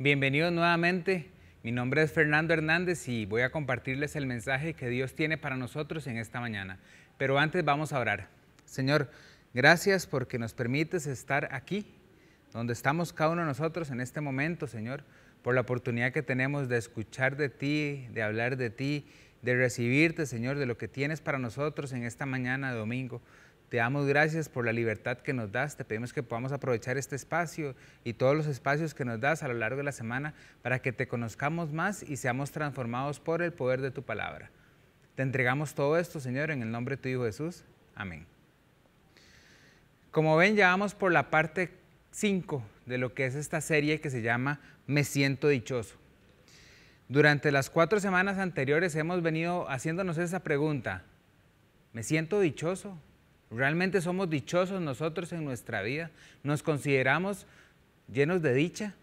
Bienvenidos 0.00 0.52
nuevamente. 0.52 1.26
Mi 1.64 1.72
nombre 1.72 2.04
es 2.04 2.12
Fernando 2.12 2.54
Hernández 2.54 3.08
y 3.08 3.26
voy 3.26 3.42
a 3.42 3.50
compartirles 3.50 4.14
el 4.14 4.26
mensaje 4.26 4.74
que 4.74 4.88
Dios 4.88 5.16
tiene 5.16 5.38
para 5.38 5.56
nosotros 5.56 6.06
en 6.06 6.18
esta 6.18 6.38
mañana. 6.38 6.78
Pero 7.16 7.36
antes 7.36 7.64
vamos 7.64 7.92
a 7.92 7.98
orar. 7.98 8.28
Señor, 8.64 9.10
gracias 9.54 10.06
porque 10.06 10.38
nos 10.38 10.54
permites 10.54 11.08
estar 11.08 11.48
aquí, 11.50 11.84
donde 12.52 12.74
estamos 12.74 13.12
cada 13.12 13.30
uno 13.30 13.40
de 13.40 13.48
nosotros 13.48 13.90
en 13.90 14.00
este 14.00 14.20
momento, 14.20 14.68
Señor, 14.68 15.02
por 15.42 15.56
la 15.56 15.62
oportunidad 15.62 16.12
que 16.12 16.22
tenemos 16.22 16.68
de 16.68 16.76
escuchar 16.76 17.36
de 17.36 17.48
ti, 17.48 18.06
de 18.12 18.22
hablar 18.22 18.56
de 18.56 18.70
ti, 18.70 19.04
de 19.42 19.56
recibirte, 19.56 20.26
Señor, 20.26 20.58
de 20.58 20.66
lo 20.66 20.78
que 20.78 20.86
tienes 20.86 21.20
para 21.20 21.40
nosotros 21.40 21.92
en 21.92 22.04
esta 22.04 22.24
mañana 22.24 22.72
domingo. 22.72 23.20
Te 23.68 23.76
damos 23.76 24.06
gracias 24.06 24.48
por 24.48 24.64
la 24.64 24.72
libertad 24.72 25.18
que 25.18 25.34
nos 25.34 25.52
das. 25.52 25.76
Te 25.76 25.84
pedimos 25.84 26.14
que 26.14 26.22
podamos 26.22 26.52
aprovechar 26.52 26.96
este 26.96 27.16
espacio 27.16 27.74
y 28.02 28.14
todos 28.14 28.34
los 28.34 28.46
espacios 28.46 28.94
que 28.94 29.04
nos 29.04 29.20
das 29.20 29.42
a 29.42 29.48
lo 29.48 29.54
largo 29.54 29.76
de 29.76 29.84
la 29.84 29.92
semana 29.92 30.32
para 30.62 30.80
que 30.80 30.92
te 30.92 31.06
conozcamos 31.06 31.72
más 31.72 32.02
y 32.02 32.16
seamos 32.16 32.50
transformados 32.50 33.20
por 33.20 33.42
el 33.42 33.52
poder 33.52 33.82
de 33.82 33.90
tu 33.90 34.02
palabra. 34.02 34.50
Te 35.16 35.22
entregamos 35.22 35.74
todo 35.74 35.98
esto, 35.98 36.18
Señor, 36.18 36.50
en 36.50 36.62
el 36.62 36.70
nombre 36.70 36.96
de 36.96 37.02
tu 37.02 37.08
Hijo 37.10 37.24
Jesús. 37.24 37.64
Amén. 37.94 38.24
Como 40.10 40.36
ven, 40.36 40.56
ya 40.56 40.68
vamos 40.68 40.94
por 40.94 41.12
la 41.12 41.28
parte 41.28 41.70
5 42.12 42.62
de 42.86 42.96
lo 42.96 43.12
que 43.12 43.26
es 43.26 43.34
esta 43.34 43.60
serie 43.60 44.00
que 44.00 44.08
se 44.08 44.22
llama 44.22 44.60
Me 44.86 45.04
siento 45.04 45.48
dichoso. 45.48 45.96
Durante 47.08 47.52
las 47.52 47.68
cuatro 47.68 48.00
semanas 48.00 48.38
anteriores 48.38 48.94
hemos 48.94 49.22
venido 49.22 49.68
haciéndonos 49.68 50.16
esa 50.16 50.40
pregunta. 50.40 51.04
¿Me 51.92 52.02
siento 52.02 52.40
dichoso? 52.40 52.98
¿Realmente 53.50 54.00
somos 54.00 54.28
dichosos 54.28 54.80
nosotros 54.80 55.32
en 55.32 55.44
nuestra 55.44 55.82
vida? 55.82 56.10
¿Nos 56.42 56.62
consideramos 56.62 57.46
llenos 58.12 58.42
de 58.42 58.52
dicha? 58.52 58.94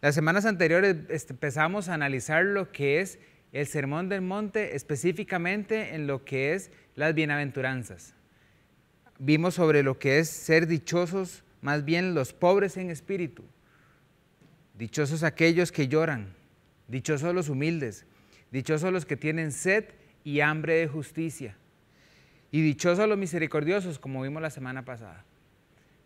Las 0.00 0.14
semanas 0.14 0.44
anteriores 0.44 0.96
este, 1.08 1.32
empezamos 1.32 1.88
a 1.88 1.94
analizar 1.94 2.44
lo 2.44 2.70
que 2.70 3.00
es 3.00 3.18
el 3.52 3.66
Sermón 3.66 4.08
del 4.08 4.20
Monte, 4.20 4.76
específicamente 4.76 5.94
en 5.94 6.06
lo 6.06 6.24
que 6.24 6.54
es 6.54 6.70
las 6.94 7.14
bienaventuranzas. 7.14 8.14
Vimos 9.18 9.54
sobre 9.54 9.82
lo 9.82 9.98
que 9.98 10.18
es 10.18 10.28
ser 10.28 10.66
dichosos, 10.66 11.42
más 11.60 11.84
bien 11.84 12.14
los 12.14 12.32
pobres 12.32 12.76
en 12.76 12.90
espíritu. 12.90 13.44
Dichosos 14.76 15.22
aquellos 15.22 15.72
que 15.72 15.88
lloran, 15.88 16.34
dichosos 16.88 17.34
los 17.34 17.48
humildes, 17.48 18.06
dichosos 18.50 18.92
los 18.92 19.06
que 19.06 19.16
tienen 19.16 19.52
sed 19.52 19.84
y 20.24 20.40
hambre 20.40 20.74
de 20.74 20.88
justicia. 20.88 21.56
Y 22.54 22.62
dichosos 22.62 23.08
los 23.08 23.18
misericordiosos, 23.18 23.98
como 23.98 24.22
vimos 24.22 24.40
la 24.40 24.48
semana 24.48 24.84
pasada. 24.84 25.24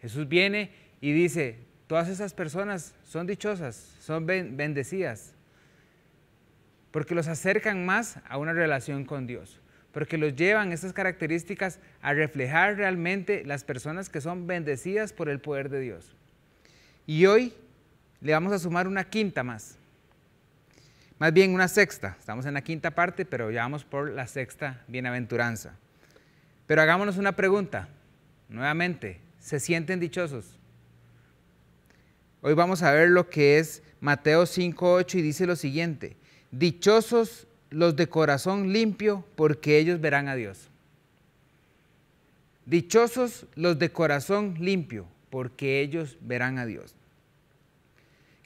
Jesús 0.01 0.27
viene 0.27 0.71
y 0.99 1.13
dice, 1.13 1.59
todas 1.87 2.09
esas 2.09 2.33
personas 2.33 2.95
son 3.05 3.27
dichosas, 3.27 3.95
son 4.01 4.25
bendecidas, 4.25 5.35
porque 6.91 7.15
los 7.15 7.29
acercan 7.29 7.85
más 7.85 8.17
a 8.27 8.39
una 8.39 8.55
relación 8.55 9.05
con 9.05 9.27
Dios, 9.27 9.61
porque 9.93 10.17
los 10.17 10.37
llevan 10.37 10.73
estas 10.73 10.95
características 10.95 11.81
a 12.01 12.15
reflejar 12.15 12.79
realmente 12.79 13.45
las 13.45 13.62
personas 13.62 14.09
que 14.09 14.23
son 14.23 14.47
bendecidas 14.47 15.12
por 15.12 15.29
el 15.29 15.41
poder 15.41 15.69
de 15.69 15.81
Dios. 15.81 16.17
Y 17.07 17.27
hoy 17.27 17.53
le 18.23 18.33
vamos 18.33 18.55
a 18.55 18.59
sumar 18.59 18.89
una 18.89 19.05
quinta 19.05 19.43
más, 19.43 19.77
más 21.19 21.31
bien 21.31 21.53
una 21.53 21.69
sexta, 21.69 22.17
estamos 22.19 22.47
en 22.47 22.55
la 22.55 22.62
quinta 22.62 22.93
parte, 22.93 23.27
pero 23.27 23.51
ya 23.51 23.61
vamos 23.65 23.85
por 23.85 24.09
la 24.11 24.27
sexta 24.27 24.83
bienaventuranza. 24.89 25.77
Pero 26.69 26.83
hagámonos 26.83 27.17
una 27.17 27.33
pregunta, 27.33 27.89
nuevamente, 28.51 29.19
¿se 29.41 29.59
sienten 29.59 30.01
dichosos? 30.01 30.55
Hoy 32.43 32.53
vamos 32.53 32.83
a 32.83 32.93
ver 32.93 33.09
lo 33.09 33.31
que 33.31 33.59
es 33.59 33.83
Mateo 34.03 34.43
5.8 34.43 35.15
y 35.15 35.23
dice 35.23 35.47
lo 35.47 35.57
siguiente, 35.57 36.19
dichosos 36.51 37.47
los 37.71 37.97
de 37.97 38.11
corazón 38.11 38.71
limpio 38.71 39.25
porque 39.34 39.78
ellos 39.78 39.99
verán 40.03 40.28
a 40.28 40.34
Dios. 40.34 40.69
Dichosos 42.67 43.47
los 43.55 43.78
de 43.78 43.91
corazón 43.91 44.57
limpio 44.61 45.07
porque 45.31 45.81
ellos 45.81 46.19
verán 46.21 46.59
a 46.59 46.67
Dios. 46.67 46.95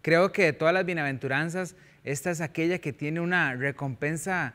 Creo 0.01 0.31
que 0.31 0.45
de 0.45 0.53
todas 0.53 0.73
las 0.73 0.87
bienaventuranzas, 0.87 1.75
esta 2.05 2.31
es 2.31 2.41
aquella 2.41 2.79
que 2.79 2.93
tiene 2.93 3.21
una 3.21 3.57
recompensa 3.57 4.55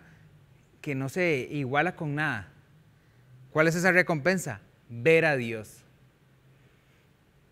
que 0.80 0.96
no 0.96 1.10
se 1.10 1.50
iguala 1.52 1.98
con 1.98 2.16
nada. 2.16 2.54
¿Cuál 3.58 3.70
es 3.70 3.76
esa 3.76 3.92
recompensa? 3.92 4.62
Ver 4.88 5.26
a 5.26 5.36
Dios. 5.36 5.84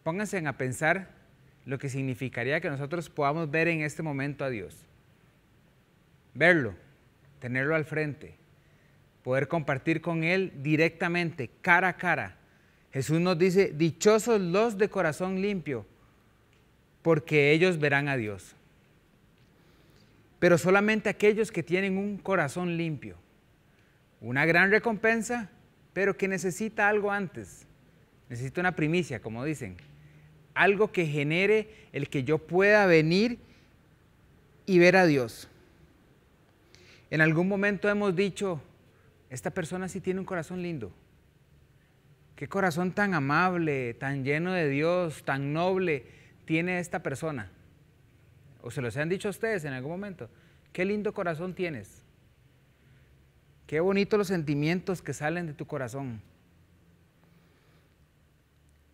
Pónganse 0.04 0.38
a 0.38 0.54
pensar 0.54 1.10
lo 1.66 1.80
que 1.80 1.90
significaría 1.90 2.62
que 2.62 2.70
nosotros 2.70 3.10
podamos 3.10 3.50
ver 3.50 3.68
en 3.70 3.82
este 3.82 4.04
momento 4.04 4.46
a 4.46 4.52
Dios. 4.52 4.86
Verlo, 6.36 6.76
tenerlo 7.40 7.74
al 7.74 7.86
frente, 7.86 8.36
poder 9.24 9.48
compartir 9.48 10.00
con 10.00 10.24
Él 10.24 10.54
directamente, 10.58 11.50
cara 11.64 11.88
a 11.88 11.98
cara. 11.98 12.38
Jesús 12.94 13.20
nos 13.20 13.40
dice, 13.40 13.74
dichosos 13.76 14.40
los 14.40 14.78
de 14.78 14.90
corazón 14.90 15.42
limpio, 15.42 15.88
porque 17.02 17.52
ellos 17.52 17.80
verán 17.80 18.10
a 18.10 18.16
Dios. 18.16 18.56
Pero 20.38 20.60
solamente 20.60 21.10
aquellos 21.10 21.52
que 21.52 21.64
tienen 21.64 21.98
un 21.98 22.20
corazón 22.20 22.78
limpio. 22.78 23.18
Una 24.22 24.46
gran 24.46 24.70
recompensa 24.70 25.50
pero 25.96 26.18
que 26.18 26.28
necesita 26.28 26.90
algo 26.90 27.10
antes. 27.10 27.66
Necesita 28.28 28.60
una 28.60 28.76
primicia, 28.76 29.22
como 29.22 29.46
dicen. 29.46 29.78
Algo 30.54 30.92
que 30.92 31.08
genere 31.08 31.70
el 31.94 32.10
que 32.10 32.26
yo 32.26 32.38
pueda 32.38 32.86
venir 32.86 33.40
y 34.66 34.78
ver 34.78 34.98
a 34.98 35.06
Dios. 35.06 35.48
En 37.10 37.22
algún 37.22 37.48
momento 37.48 37.90
hemos 37.90 38.14
dicho, 38.14 38.62
esta 39.30 39.52
persona 39.52 39.88
sí 39.88 40.02
tiene 40.02 40.20
un 40.20 40.26
corazón 40.26 40.62
lindo. 40.62 40.92
Qué 42.36 42.50
corazón 42.50 42.92
tan 42.92 43.14
amable, 43.14 43.94
tan 43.94 44.26
lleno 44.26 44.52
de 44.52 44.68
Dios, 44.68 45.24
tan 45.24 45.54
noble 45.54 46.08
tiene 46.44 46.80
esta 46.80 47.04
persona. 47.04 47.50
O 48.62 48.70
se 48.70 48.82
los 48.82 48.98
han 48.98 49.08
dicho 49.08 49.30
a 49.30 49.32
ustedes 49.32 49.64
en 49.64 49.72
algún 49.72 49.92
momento. 49.92 50.30
Qué 50.74 50.84
lindo 50.84 51.14
corazón 51.14 51.54
tienes. 51.54 52.05
Qué 53.68 53.80
bonitos 53.80 54.18
los 54.18 54.28
sentimientos 54.28 55.02
que 55.02 55.14
salen 55.14 55.48
de 55.48 55.54
tu 55.54 55.66
corazón. 55.66 56.22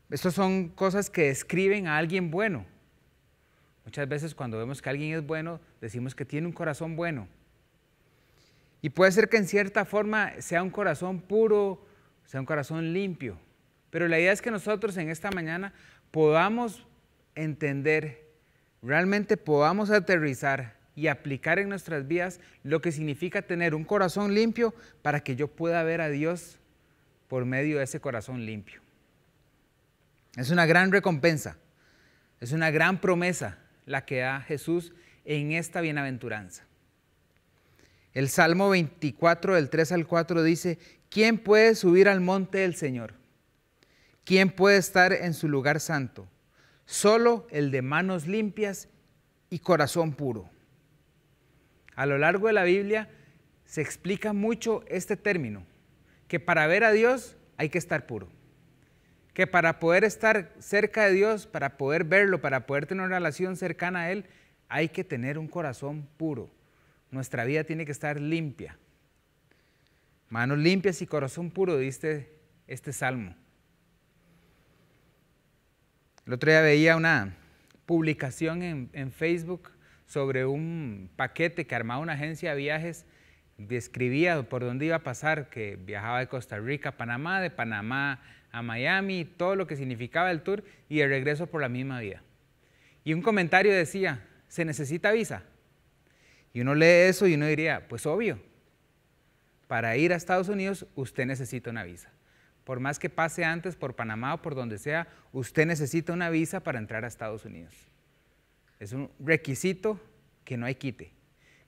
Estas 0.09 0.33
son 0.33 0.69
cosas 0.69 1.09
que 1.09 1.23
describen 1.23 1.87
a 1.87 1.97
alguien 1.97 2.31
bueno. 2.31 2.65
Muchas 3.85 4.07
veces 4.07 4.35
cuando 4.35 4.57
vemos 4.57 4.81
que 4.81 4.89
alguien 4.89 5.13
es 5.15 5.25
bueno, 5.25 5.59
decimos 5.79 6.15
que 6.15 6.25
tiene 6.25 6.47
un 6.47 6.53
corazón 6.53 6.95
bueno. 6.95 7.27
Y 8.81 8.89
puede 8.89 9.11
ser 9.11 9.29
que 9.29 9.37
en 9.37 9.47
cierta 9.47 9.85
forma 9.85 10.33
sea 10.39 10.63
un 10.63 10.69
corazón 10.69 11.21
puro, 11.21 11.85
sea 12.25 12.39
un 12.39 12.45
corazón 12.45 12.93
limpio. 12.93 13.37
Pero 13.89 14.07
la 14.07 14.19
idea 14.19 14.31
es 14.31 14.41
que 14.41 14.51
nosotros 14.51 14.97
en 14.97 15.09
esta 15.09 15.31
mañana 15.31 15.73
podamos 16.11 16.85
entender, 17.35 18.27
realmente 18.81 19.37
podamos 19.37 19.91
aterrizar 19.91 20.80
y 20.95 21.07
aplicar 21.07 21.59
en 21.59 21.69
nuestras 21.69 22.07
vidas 22.07 22.39
lo 22.63 22.81
que 22.81 22.91
significa 22.91 23.41
tener 23.41 23.75
un 23.75 23.83
corazón 23.83 24.33
limpio 24.33 24.73
para 25.01 25.21
que 25.21 25.35
yo 25.35 25.47
pueda 25.47 25.83
ver 25.83 26.01
a 26.01 26.09
Dios 26.09 26.57
por 27.27 27.45
medio 27.45 27.77
de 27.77 27.85
ese 27.85 28.01
corazón 28.01 28.45
limpio. 28.45 28.81
Es 30.35 30.49
una 30.49 30.65
gran 30.65 30.91
recompensa, 30.91 31.57
es 32.39 32.51
una 32.51 32.71
gran 32.71 32.99
promesa 32.99 33.57
la 33.85 34.05
que 34.05 34.19
da 34.19 34.41
Jesús 34.41 34.93
en 35.25 35.51
esta 35.53 35.81
bienaventuranza. 35.81 36.65
El 38.13 38.27
Salmo 38.27 38.69
24 38.69 39.55
del 39.55 39.69
3 39.69 39.93
al 39.93 40.07
4 40.07 40.43
dice, 40.43 40.77
¿quién 41.09 41.37
puede 41.37 41.75
subir 41.75 42.09
al 42.09 42.19
monte 42.19 42.59
del 42.59 42.75
Señor? 42.75 43.13
¿Quién 44.25 44.49
puede 44.49 44.77
estar 44.77 45.13
en 45.13 45.33
su 45.33 45.47
lugar 45.47 45.79
santo? 45.79 46.27
Solo 46.85 47.47
el 47.51 47.71
de 47.71 47.81
manos 47.81 48.27
limpias 48.27 48.89
y 49.49 49.59
corazón 49.59 50.13
puro 50.13 50.49
a 51.95 52.05
lo 52.05 52.17
largo 52.17 52.47
de 52.47 52.53
la 52.53 52.63
Biblia 52.63 53.09
se 53.65 53.81
explica 53.81 54.33
mucho 54.33 54.83
este 54.87 55.15
término, 55.17 55.65
que 56.27 56.39
para 56.39 56.67
ver 56.67 56.83
a 56.83 56.91
Dios 56.91 57.37
hay 57.57 57.69
que 57.69 57.77
estar 57.77 58.05
puro, 58.05 58.27
que 59.33 59.47
para 59.47 59.79
poder 59.79 60.03
estar 60.03 60.53
cerca 60.59 61.05
de 61.05 61.13
Dios, 61.13 61.47
para 61.47 61.77
poder 61.77 62.03
verlo, 62.03 62.41
para 62.41 62.65
poder 62.65 62.85
tener 62.85 63.05
una 63.05 63.15
relación 63.15 63.55
cercana 63.55 64.01
a 64.01 64.11
Él, 64.11 64.25
hay 64.67 64.89
que 64.89 65.03
tener 65.03 65.37
un 65.37 65.47
corazón 65.47 66.07
puro. 66.17 66.49
Nuestra 67.11 67.43
vida 67.43 67.63
tiene 67.63 67.85
que 67.85 67.91
estar 67.91 68.19
limpia. 68.19 68.77
Manos 70.29 70.57
limpias 70.57 71.01
y 71.01 71.07
corazón 71.07 71.51
puro, 71.51 71.77
dice 71.77 72.29
este 72.67 72.93
salmo. 72.93 73.35
El 76.25 76.33
otro 76.33 76.51
día 76.51 76.61
veía 76.61 76.95
una 76.95 77.35
publicación 77.85 78.63
en, 78.63 78.89
en 78.93 79.11
Facebook 79.11 79.71
sobre 80.11 80.45
un 80.45 81.09
paquete 81.15 81.65
que 81.65 81.73
armaba 81.73 82.01
una 82.01 82.13
agencia 82.13 82.49
de 82.51 82.57
viajes, 82.57 83.05
describía 83.57 84.43
por 84.43 84.61
dónde 84.61 84.85
iba 84.85 84.97
a 84.97 85.03
pasar, 85.03 85.49
que 85.49 85.77
viajaba 85.77 86.19
de 86.19 86.27
Costa 86.27 86.59
Rica 86.59 86.89
a 86.89 86.97
Panamá, 86.97 87.39
de 87.39 87.49
Panamá 87.49 88.21
a 88.51 88.61
Miami, 88.61 89.23
todo 89.23 89.55
lo 89.55 89.67
que 89.67 89.77
significaba 89.77 90.29
el 90.29 90.41
tour 90.41 90.65
y 90.89 90.99
el 90.99 91.07
regreso 91.07 91.47
por 91.47 91.61
la 91.61 91.69
misma 91.69 92.01
vía. 92.01 92.21
Y 93.05 93.13
un 93.13 93.21
comentario 93.21 93.71
decía, 93.71 94.27
¿se 94.49 94.65
necesita 94.65 95.13
visa? 95.13 95.43
Y 96.51 96.59
uno 96.59 96.75
lee 96.75 97.07
eso 97.07 97.25
y 97.25 97.35
uno 97.35 97.45
diría, 97.45 97.87
pues 97.87 98.05
obvio, 98.05 98.37
para 99.67 99.95
ir 99.95 100.11
a 100.11 100.17
Estados 100.17 100.49
Unidos 100.49 100.85
usted 100.95 101.25
necesita 101.25 101.69
una 101.69 101.85
visa. 101.85 102.09
Por 102.65 102.81
más 102.81 102.99
que 102.99 103.09
pase 103.09 103.45
antes 103.45 103.77
por 103.77 103.95
Panamá 103.95 104.33
o 104.33 104.41
por 104.41 104.55
donde 104.55 104.77
sea, 104.77 105.07
usted 105.31 105.65
necesita 105.65 106.11
una 106.11 106.29
visa 106.29 106.59
para 106.59 106.79
entrar 106.79 107.05
a 107.05 107.07
Estados 107.07 107.45
Unidos. 107.45 107.90
Es 108.81 108.93
un 108.93 109.11
requisito 109.19 109.99
que 110.43 110.57
no 110.57 110.65
hay 110.65 110.73
quite, 110.73 111.11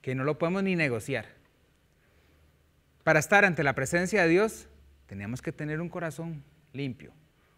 que 0.02 0.16
no 0.16 0.24
lo 0.24 0.40
podemos 0.40 0.64
ni 0.64 0.76
negociar. 0.76 1.28
Para 3.04 3.20
estar 3.20 3.46
ante 3.46 3.64
la 3.64 3.76
presencia 3.76 4.24
de 4.24 4.30
Dios, 4.30 4.68
tenemos 5.06 5.44
que 5.44 5.52
tener 5.52 5.80
un 5.80 5.90
corazón 5.90 6.44
limpio, 6.74 7.14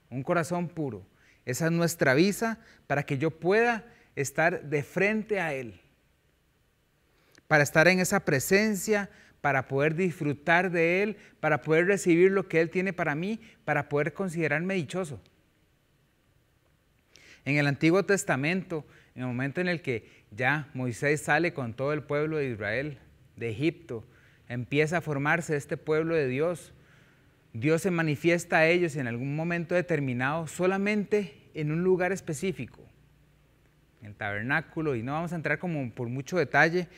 un 0.09 0.23
corazón 0.23 0.67
puro. 0.67 1.07
Esa 1.45 1.67
es 1.67 1.71
nuestra 1.71 2.13
visa 2.15 2.59
para 2.85 3.03
que 3.03 3.17
yo 3.17 3.31
pueda 3.31 3.85
estar 4.17 4.61
de 4.61 4.83
frente 4.83 5.39
a 5.39 5.53
Él, 5.53 5.79
para 7.47 7.63
estar 7.63 7.87
en 7.87 8.01
esa 8.01 8.25
presencia, 8.25 9.09
para 9.39 9.69
poder 9.69 9.95
disfrutar 9.95 10.69
de 10.69 11.01
Él, 11.01 11.17
para 11.39 11.61
poder 11.61 11.87
recibir 11.87 12.29
lo 12.29 12.49
que 12.49 12.59
Él 12.59 12.69
tiene 12.69 12.91
para 12.91 13.15
mí, 13.15 13.39
para 13.63 13.87
poder 13.87 14.11
considerarme 14.11 14.73
dichoso. 14.73 15.21
En 17.45 17.55
el 17.55 17.67
Antiguo 17.67 18.03
Testamento, 18.03 18.85
en 19.15 19.21
el 19.21 19.27
momento 19.27 19.61
en 19.61 19.69
el 19.69 19.81
que 19.81 20.07
ya 20.31 20.69
Moisés 20.73 21.21
sale 21.21 21.53
con 21.53 21.73
todo 21.73 21.93
el 21.93 22.03
pueblo 22.03 22.37
de 22.37 22.49
Israel 22.49 22.99
de 23.37 23.49
Egipto, 23.49 24.05
empieza 24.49 24.97
a 24.97 25.01
formarse 25.01 25.55
este 25.55 25.77
pueblo 25.77 26.13
de 26.13 26.27
Dios, 26.27 26.73
Dios 27.53 27.81
se 27.81 27.91
manifiesta 27.91 28.57
a 28.57 28.67
ellos 28.67 28.97
en 28.97 29.07
algún 29.07 29.33
momento 29.33 29.75
determinado 29.75 30.45
solamente 30.47 31.49
en 31.53 31.71
un 31.71 31.83
lugar 31.83 32.11
específico, 32.11 32.81
en 34.01 34.07
el 34.07 34.15
tabernáculo, 34.15 34.95
y 34.95 35.03
no 35.03 35.13
vamos 35.13 35.31
a 35.31 35.37
entrar 35.37 35.57
como 35.57 35.89
por 35.91 36.09
mucho 36.09 36.37
detalle, 36.37 36.89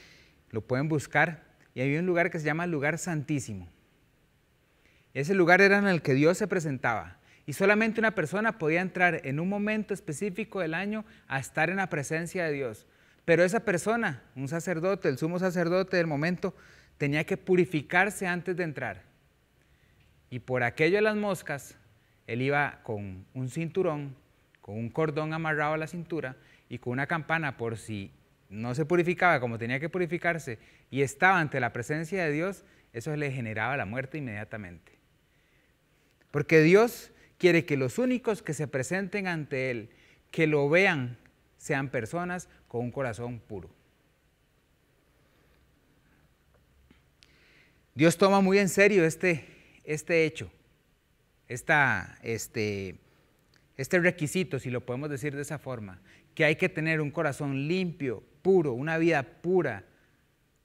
lo 0.50 0.62
pueden 0.62 0.90
buscar, 0.90 1.44
y 1.75 1.81
había 1.81 2.00
un 2.00 2.08
lugar 2.08 2.31
que 2.31 2.40
se 2.40 2.46
llama 2.46 2.66
lugar 2.66 2.98
santísimo. 2.98 3.69
Ese 5.14 5.36
lugar 5.36 5.62
era 5.62 5.78
en 5.78 5.88
el 5.88 6.02
que 6.02 6.16
Dios 6.16 6.40
se 6.40 6.48
presentaba, 6.48 7.19
y 7.47 7.53
solamente 7.53 8.01
una 8.01 8.13
persona 8.13 8.59
podía 8.59 8.81
entrar 8.81 9.21
en 9.23 9.39
un 9.39 9.47
momento 9.47 9.94
específico 9.94 10.59
del 10.59 10.73
año 10.73 11.05
a 11.29 11.39
estar 11.39 11.69
en 11.69 11.77
la 11.77 11.89
presencia 11.89 12.44
de 12.44 12.51
Dios. 12.51 12.85
Pero 13.23 13.44
esa 13.44 13.61
persona, 13.61 14.21
un 14.35 14.49
sacerdote, 14.49 15.07
el 15.07 15.17
sumo 15.17 15.39
sacerdote 15.39 15.95
del 15.95 16.07
momento, 16.07 16.53
tenía 16.97 17.23
que 17.23 17.38
purificarse 17.38 18.27
antes 18.27 18.57
de 18.57 18.65
entrar. 18.65 19.03
Y 20.29 20.39
por 20.39 20.61
aquello 20.61 20.97
de 20.97 21.03
las 21.03 21.15
moscas, 21.15 21.77
él 22.27 22.41
iba 22.41 22.81
con 22.83 23.25
un 23.33 23.49
cinturón, 23.49 24.13
con 24.59 24.75
un 24.75 24.89
cordón 24.89 25.33
amarrado 25.33 25.73
a 25.73 25.77
la 25.77 25.88
cintura 25.88 26.35
y 26.67 26.79
con 26.79 26.91
una 26.91 27.07
campana 27.07 27.55
por 27.55 27.77
si 27.77 28.11
no 28.49 28.75
se 28.75 28.85
purificaba 28.85 29.39
como 29.39 29.57
tenía 29.57 29.79
que 29.79 29.88
purificarse 29.88 30.59
y 30.91 31.01
estaba 31.01 31.39
ante 31.39 31.61
la 31.61 31.71
presencia 31.71 32.25
de 32.25 32.31
Dios, 32.33 32.65
eso 32.91 33.15
le 33.15 33.31
generaba 33.31 33.77
la 33.77 33.85
muerte 33.85 34.17
inmediatamente. 34.17 34.91
Porque 36.31 36.61
Dios 36.61 37.11
quiere 37.38 37.66
que 37.66 37.78
los 37.78 37.98
únicos 37.98 38.42
que 38.42 38.54
se 38.54 38.68
presenten 38.68 39.28
ante 39.28 39.72
Él, 39.72 39.89
que 40.31 40.48
lo 40.48 40.69
vean, 40.69 41.18
sean 41.57 41.89
personas 41.89 42.50
con 42.68 42.81
un 42.81 42.92
corazón 42.92 43.39
puro. 43.39 43.69
Dios 47.95 48.18
toma 48.18 48.42
muy 48.42 48.60
en 48.60 48.69
serio 48.69 49.06
este, 49.06 49.45
este 49.84 50.25
hecho, 50.25 50.51
esta, 51.48 52.19
este, 52.22 53.00
este 53.75 54.00
requisito, 54.00 54.60
si 54.60 54.69
lo 54.69 54.86
podemos 54.86 55.10
decir 55.10 55.36
de 55.36 55.42
esa 55.42 55.57
forma, 55.57 56.00
que 56.36 56.45
hay 56.45 56.57
que 56.57 56.69
tener 56.69 57.01
un 57.01 57.10
corazón 57.10 57.68
limpio, 57.68 58.24
puro, 58.44 58.74
una 58.74 59.00
vida 59.00 59.24
pura, 59.24 59.83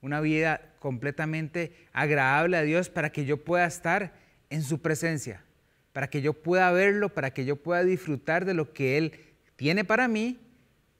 una 0.01 0.21
vida 0.21 0.75
completamente 0.77 1.87
agradable 1.91 2.57
a 2.57 2.61
Dios 2.61 2.89
para 2.89 3.11
que 3.11 3.25
yo 3.25 3.43
pueda 3.43 3.65
estar 3.65 4.13
en 4.51 4.61
su 4.61 4.81
presencia, 4.81 5.43
para 5.93 6.09
que 6.09 6.21
yo 6.21 6.33
pueda 6.33 6.71
verlo, 6.71 7.09
para 7.09 7.31
que 7.31 7.45
yo 7.45 7.55
pueda 7.55 7.83
disfrutar 7.83 8.45
de 8.45 8.53
lo 8.53 8.73
que 8.73 8.97
Él 8.97 9.13
tiene 9.55 9.85
para 9.85 10.07
mí 10.07 10.39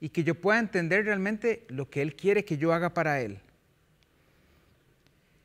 y 0.00 0.08
que 0.08 0.24
yo 0.24 0.34
pueda 0.36 0.58
entender 0.58 1.04
realmente 1.04 1.66
lo 1.68 1.90
que 1.90 2.00
Él 2.00 2.14
quiere 2.14 2.44
que 2.44 2.56
yo 2.56 2.72
haga 2.72 2.94
para 2.94 3.20
Él. 3.20 3.40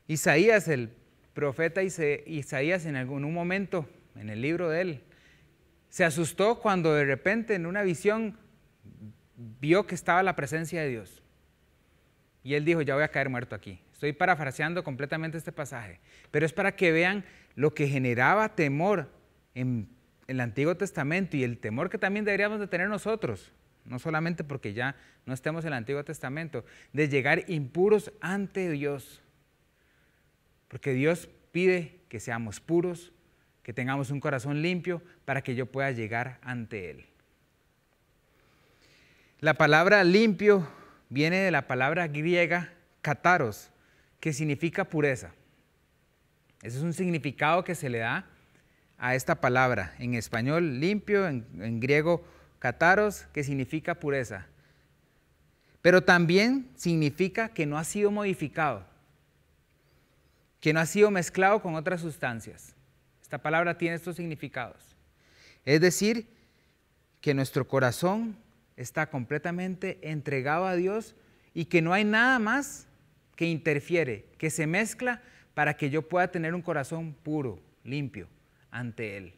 Isaías, 0.07 0.67
el 0.67 0.89
profeta 1.33 1.83
Isaías 1.83 2.85
en 2.85 2.95
algún 2.95 3.31
momento, 3.31 3.87
en 4.15 4.29
el 4.29 4.41
libro 4.41 4.69
de 4.69 4.81
él, 4.81 5.03
se 5.89 6.03
asustó 6.03 6.59
cuando 6.59 6.95
de 6.95 7.05
repente 7.05 7.55
en 7.55 7.65
una 7.65 7.83
visión 7.83 8.35
vio 9.35 9.85
que 9.85 9.95
estaba 9.95 10.23
la 10.23 10.35
presencia 10.35 10.81
de 10.81 10.89
Dios. 10.89 11.21
Y 12.43 12.55
él 12.55 12.65
dijo, 12.65 12.81
ya 12.81 12.95
voy 12.95 13.03
a 13.03 13.11
caer 13.11 13.29
muerto 13.29 13.55
aquí. 13.55 13.79
Estoy 13.93 14.13
parafraseando 14.13 14.83
completamente 14.83 15.37
este 15.37 15.51
pasaje, 15.51 15.99
pero 16.31 16.45
es 16.45 16.53
para 16.53 16.75
que 16.75 16.91
vean 16.91 17.23
lo 17.55 17.73
que 17.73 17.87
generaba 17.87 18.55
temor 18.55 19.09
en 19.55 19.89
el 20.27 20.39
Antiguo 20.41 20.75
Testamento 20.75 21.37
y 21.37 21.43
el 21.43 21.57
temor 21.57 21.89
que 21.89 21.97
también 21.97 22.25
deberíamos 22.25 22.59
de 22.59 22.67
tener 22.67 22.87
nosotros, 22.87 23.51
no 23.85 23.97
solamente 23.97 24.43
porque 24.43 24.73
ya 24.73 24.95
no 25.25 25.33
estemos 25.33 25.65
en 25.65 25.69
el 25.69 25.73
Antiguo 25.73 26.03
Testamento, 26.03 26.63
de 26.93 27.09
llegar 27.09 27.45
impuros 27.49 28.11
ante 28.21 28.69
Dios. 28.69 29.21
Porque 30.67 30.93
Dios 30.93 31.29
pide 31.51 31.99
que 32.09 32.19
seamos 32.19 32.59
puros, 32.59 33.11
que 33.63 33.73
tengamos 33.73 34.11
un 34.11 34.19
corazón 34.19 34.61
limpio 34.61 35.01
para 35.25 35.41
que 35.41 35.55
yo 35.55 35.65
pueda 35.65 35.91
llegar 35.91 36.39
ante 36.41 36.91
Él. 36.91 37.05
La 39.39 39.53
palabra 39.53 40.03
limpio 40.03 40.67
viene 41.09 41.37
de 41.37 41.51
la 41.51 41.65
palabra 41.67 42.07
griega 42.07 42.73
kataros, 43.01 43.71
que 44.19 44.33
significa 44.33 44.85
pureza. 44.85 45.31
Ese 46.61 46.77
es 46.77 46.83
un 46.83 46.93
significado 46.93 47.63
que 47.63 47.73
se 47.73 47.89
le 47.89 47.99
da 47.99 48.27
a 48.99 49.15
esta 49.15 49.41
palabra. 49.41 49.95
En 49.97 50.13
español 50.13 50.79
limpio, 50.79 51.27
en, 51.27 51.79
griego 51.79 52.23
kataros, 52.59 53.25
que 53.33 53.43
significa 53.43 53.95
pureza. 53.95 54.47
Pero 55.81 56.03
también 56.03 56.69
significa 56.75 57.49
que 57.49 57.65
no 57.65 57.77
ha 57.77 57.83
sido 57.83 58.11
modificado 58.11 58.89
que 60.59 60.73
no 60.73 60.81
ha 60.81 60.85
sido 60.85 61.09
mezclado 61.09 61.61
con 61.61 61.75
otras 61.75 62.01
sustancias. 62.01 62.75
Esta 63.21 63.37
palabra 63.37 63.77
tiene 63.77 63.95
estos 63.95 64.17
significados. 64.17 64.97
Es 65.63 65.79
decir, 65.79 66.27
que 67.21 67.33
nuestro 67.33 67.65
corazón 67.65 68.37
está 68.75 69.09
completamente 69.09 69.99
entregado 70.01 70.65
a 70.65 70.75
Dios 70.75 71.15
y 71.53 71.65
que 71.65 71.81
no 71.81 71.93
hay 71.93 72.03
nada 72.03 72.39
más 72.39 72.87
que 73.37 73.45
interfiere, 73.45 74.25
que 74.37 74.49
se 74.49 74.67
mezcla 74.67 75.21
para 75.53 75.77
que 75.77 75.89
yo 75.89 76.09
pueda 76.09 76.29
tener 76.29 76.53
un 76.53 76.61
corazón 76.61 77.13
puro, 77.13 77.61
limpio 77.85 78.27
ante 78.71 79.17
Él, 79.17 79.33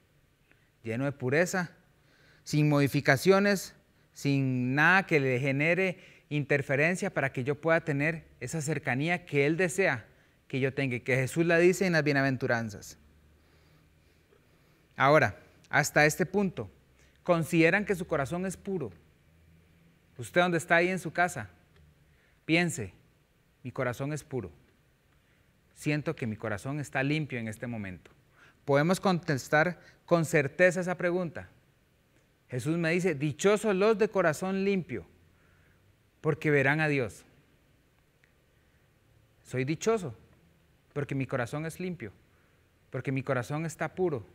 lleno 0.84 1.06
de 1.06 1.12
pureza, 1.12 1.72
sin 2.44 2.70
modificaciones, 2.70 3.76
sin 4.14 4.76
nada 4.76 5.06
que 5.06 5.20
le 5.20 5.40
genere 5.40 6.00
interferencia 6.30 7.14
para 7.14 7.32
que 7.32 7.44
yo 7.44 7.60
pueda 7.60 7.82
tener 7.82 8.26
esa 8.40 8.62
cercanía 8.62 9.26
que 9.26 9.46
Él 9.46 9.58
desea 9.58 10.06
que 10.48 10.60
yo 10.60 10.74
tenga, 10.74 11.00
que 11.00 11.16
Jesús 11.16 11.46
la 11.46 11.58
dice 11.60 11.86
en 11.86 11.94
las 11.94 12.04
bienaventuranzas. 12.04 12.98
Ahora, 14.98 15.40
hasta 15.70 16.06
este 16.06 16.26
punto, 16.26 16.70
consideran 17.24 17.86
que 17.86 17.96
su 17.96 18.06
corazón 18.06 18.46
es 18.46 18.58
puro. 18.58 18.92
Usted 20.18 20.42
donde 20.42 20.58
está 20.58 20.76
ahí 20.76 20.90
en 20.90 21.00
su 21.00 21.14
casa, 21.14 21.50
piense, 22.46 22.94
mi 23.64 23.72
corazón 23.72 24.12
es 24.12 24.24
puro. 24.24 24.52
Siento 25.74 26.16
que 26.16 26.28
mi 26.28 26.36
corazón 26.36 26.80
está 26.80 27.02
limpio 27.02 27.40
en 27.40 27.48
este 27.48 27.66
momento. 27.66 28.12
Podemos 28.66 29.00
contestar 29.00 29.80
con 30.06 30.26
certeza 30.26 30.82
esa 30.82 30.98
pregunta. 30.98 31.50
Jesús 32.50 32.78
me 32.78 32.92
dice, 32.92 33.16
dichosos 33.16 33.76
los 33.76 33.98
de 33.98 34.10
corazón 34.10 34.66
limpio, 34.66 35.06
porque 36.20 36.52
verán 36.52 36.82
a 36.82 36.88
Dios. 36.88 37.24
Soy 39.44 39.64
dichoso, 39.64 40.16
porque 40.94 41.16
mi 41.16 41.26
corazón 41.26 41.66
es 41.66 41.80
limpio, 41.80 42.12
porque 42.90 43.12
mi 43.12 43.24
corazón 43.24 43.66
está 43.66 43.96
puro, 43.96 44.26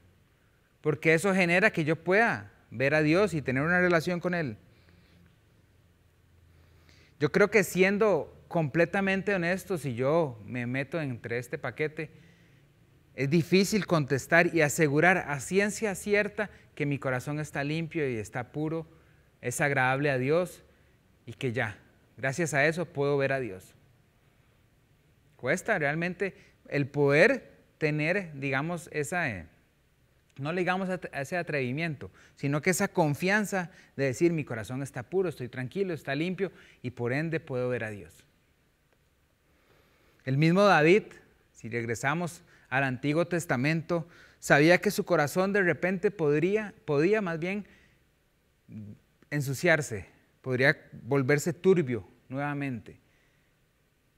porque 0.80 1.14
eso 1.14 1.35
genera 1.35 1.71
que 1.71 1.85
yo 1.85 1.97
pueda 1.97 2.52
ver 2.71 2.95
a 2.95 3.02
Dios 3.02 3.35
y 3.35 3.42
tener 3.42 3.62
una 3.62 3.80
relación 3.80 4.21
con 4.21 4.35
Él. 4.35 4.56
Yo 7.21 7.33
creo 7.33 7.50
que 7.50 7.64
siendo 7.64 8.35
completamente 8.49 9.35
honesto, 9.35 9.78
si 9.78 9.95
yo 9.95 10.40
me 10.45 10.66
meto 10.66 11.00
entre 11.00 11.38
este 11.38 11.59
paquete, 11.59 12.11
es 13.16 13.30
difícil 13.30 13.87
contestar 13.87 14.54
y 14.54 14.61
asegurar 14.61 15.25
a 15.28 15.40
ciencia 15.40 15.94
cierta 15.94 16.50
que 16.75 16.85
mi 16.85 16.99
corazón 16.99 17.40
está 17.40 17.64
limpio 17.64 18.08
y 18.08 18.16
está 18.16 18.52
puro, 18.52 18.87
es 19.40 19.62
agradable 19.62 20.11
a 20.11 20.18
Dios 20.18 20.62
y 21.25 21.32
que 21.32 21.52
ya, 21.52 21.78
gracias 22.18 22.52
a 22.52 22.66
eso 22.66 22.85
puedo 22.85 23.16
ver 23.16 23.32
a 23.32 23.40
Dios. 23.40 23.75
Cuesta 25.37 25.78
realmente 25.78 26.35
el 26.68 26.87
poder 26.87 27.56
tener, 27.78 28.32
digamos, 28.35 28.90
esa, 28.92 29.30
eh, 29.30 29.46
No 30.38 30.52
le 30.52 30.61
digamos 30.61 30.90
a 30.90 31.00
ese 31.18 31.38
atrevimiento, 31.38 32.11
sino 32.35 32.61
que 32.61 32.68
esa 32.68 32.88
confianza 32.88 33.70
de 33.96 34.04
decir 34.04 34.35
mi 34.35 34.44
corazón 34.44 34.82
está 34.82 35.02
puro, 35.02 35.30
estoy 35.30 35.49
tranquilo, 35.49 35.94
está 35.94 36.14
limpio 36.14 36.52
y 36.82 36.90
por 36.90 37.14
ende 37.14 37.40
puedo 37.40 37.70
ver 37.70 37.85
a 37.85 37.90
Dios. 37.90 38.25
El 40.26 40.37
mismo 40.37 40.62
David, 40.64 41.04
si 41.52 41.70
regresamos 41.70 42.42
al 42.68 42.85
Antiguo 42.85 43.26
Testamento, 43.26 44.08
sabía 44.38 44.78
que 44.78 44.90
su 44.90 45.04
corazón 45.04 45.52
de 45.52 45.62
repente 45.62 46.11
podría, 46.11 46.75
podía 46.85 47.20
más 47.23 47.38
bien 47.38 47.66
ensuciarse, 49.30 50.06
podría 50.42 50.76
volverse 50.92 51.52
turbio 51.52 52.06
nuevamente. 52.28 52.99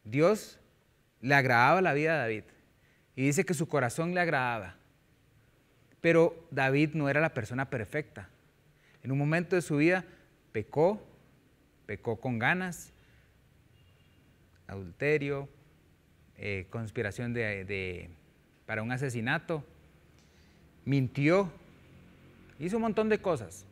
Dios 0.04 0.58
le 1.20 1.34
agradaba 1.34 1.82
la 1.82 1.92
vida 1.92 2.14
a 2.14 2.18
David 2.18 2.44
y 3.16 3.24
dice 3.24 3.44
que 3.44 3.54
su 3.54 3.68
corazón 3.68 4.14
le 4.14 4.20
agradaba. 4.20 4.76
Pero 6.00 6.46
David 6.50 6.90
no 6.94 7.08
era 7.08 7.20
la 7.20 7.34
persona 7.34 7.68
perfecta. 7.68 8.28
En 9.02 9.10
un 9.10 9.18
momento 9.18 9.56
de 9.56 9.62
su 9.62 9.76
vida 9.76 10.04
pecó, 10.52 11.02
pecó 11.86 12.20
con 12.20 12.38
ganas, 12.38 12.92
adulterio, 14.66 15.48
eh, 16.36 16.66
conspiración 16.70 17.34
de, 17.34 18.10
para 18.68 18.82
un 18.82 18.92
asesinato, 18.92 19.64
mintió, 20.84 21.50
hizo 22.58 22.76
un 22.76 22.82
montón 22.82 23.08
de 23.08 23.16
cosas. 23.16 23.64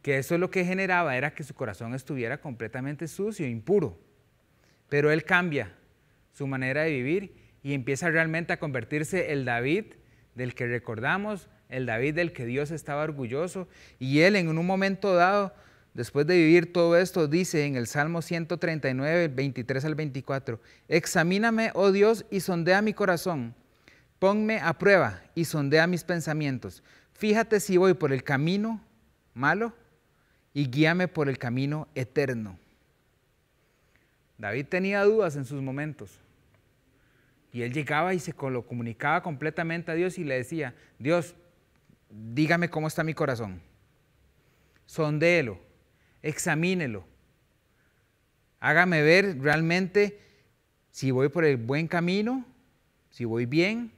Que 0.00 0.16
eso 0.16 0.38
lo 0.38 0.50
que 0.50 0.64
generaba 0.64 1.18
era 1.18 1.34
que 1.34 1.44
su 1.44 1.52
corazón 1.52 1.92
estuviera 1.94 2.40
completamente 2.40 3.06
sucio, 3.06 3.46
impuro. 3.46 3.98
Pero 4.88 5.10
él 5.10 5.24
cambia 5.24 5.74
su 6.32 6.46
manera 6.46 6.84
de 6.84 6.92
vivir 6.92 7.34
y 7.62 7.74
empieza 7.74 8.08
realmente 8.08 8.54
a 8.54 8.58
convertirse 8.58 9.32
el 9.32 9.44
David 9.44 9.84
del 10.34 10.54
que 10.54 10.66
recordamos, 10.66 11.50
el 11.68 11.84
David 11.84 12.14
del 12.14 12.32
que 12.32 12.46
Dios 12.46 12.70
estaba 12.70 13.02
orgulloso. 13.02 13.68
Y 13.98 14.20
él 14.20 14.34
en 14.34 14.48
un 14.48 14.64
momento 14.64 15.14
dado, 15.14 15.52
después 15.92 16.26
de 16.26 16.38
vivir 16.38 16.72
todo 16.72 16.96
esto, 16.96 17.28
dice 17.28 17.66
en 17.66 17.76
el 17.76 17.86
Salmo 17.86 18.22
139, 18.22 19.28
23 19.28 19.84
al 19.84 19.94
24, 19.94 20.58
examíname, 20.88 21.70
oh 21.74 21.92
Dios, 21.92 22.24
y 22.30 22.40
sondea 22.40 22.80
mi 22.80 22.94
corazón. 22.94 23.54
Ponme 24.20 24.60
a 24.60 24.74
prueba 24.74 25.22
y 25.34 25.46
sondea 25.46 25.86
mis 25.86 26.04
pensamientos. 26.04 26.84
Fíjate 27.14 27.58
si 27.58 27.78
voy 27.78 27.94
por 27.94 28.12
el 28.12 28.22
camino 28.22 28.80
malo 29.32 29.72
y 30.52 30.70
guíame 30.70 31.08
por 31.08 31.30
el 31.30 31.38
camino 31.38 31.88
eterno. 31.94 32.58
David 34.36 34.66
tenía 34.66 35.02
dudas 35.04 35.36
en 35.36 35.46
sus 35.46 35.62
momentos. 35.62 36.18
Y 37.50 37.62
él 37.62 37.72
llegaba 37.72 38.12
y 38.12 38.20
se 38.20 38.34
lo 38.38 38.66
comunicaba 38.66 39.22
completamente 39.22 39.90
a 39.90 39.94
Dios 39.94 40.18
y 40.18 40.24
le 40.24 40.36
decía, 40.36 40.74
Dios, 40.98 41.34
dígame 42.10 42.68
cómo 42.68 42.88
está 42.88 43.02
mi 43.02 43.14
corazón. 43.14 43.60
Sondéelo, 44.84 45.58
examínelo. 46.22 47.06
Hágame 48.60 49.02
ver 49.02 49.40
realmente 49.40 50.20
si 50.90 51.10
voy 51.10 51.30
por 51.30 51.46
el 51.46 51.56
buen 51.56 51.88
camino, 51.88 52.44
si 53.08 53.24
voy 53.24 53.46
bien, 53.46 53.92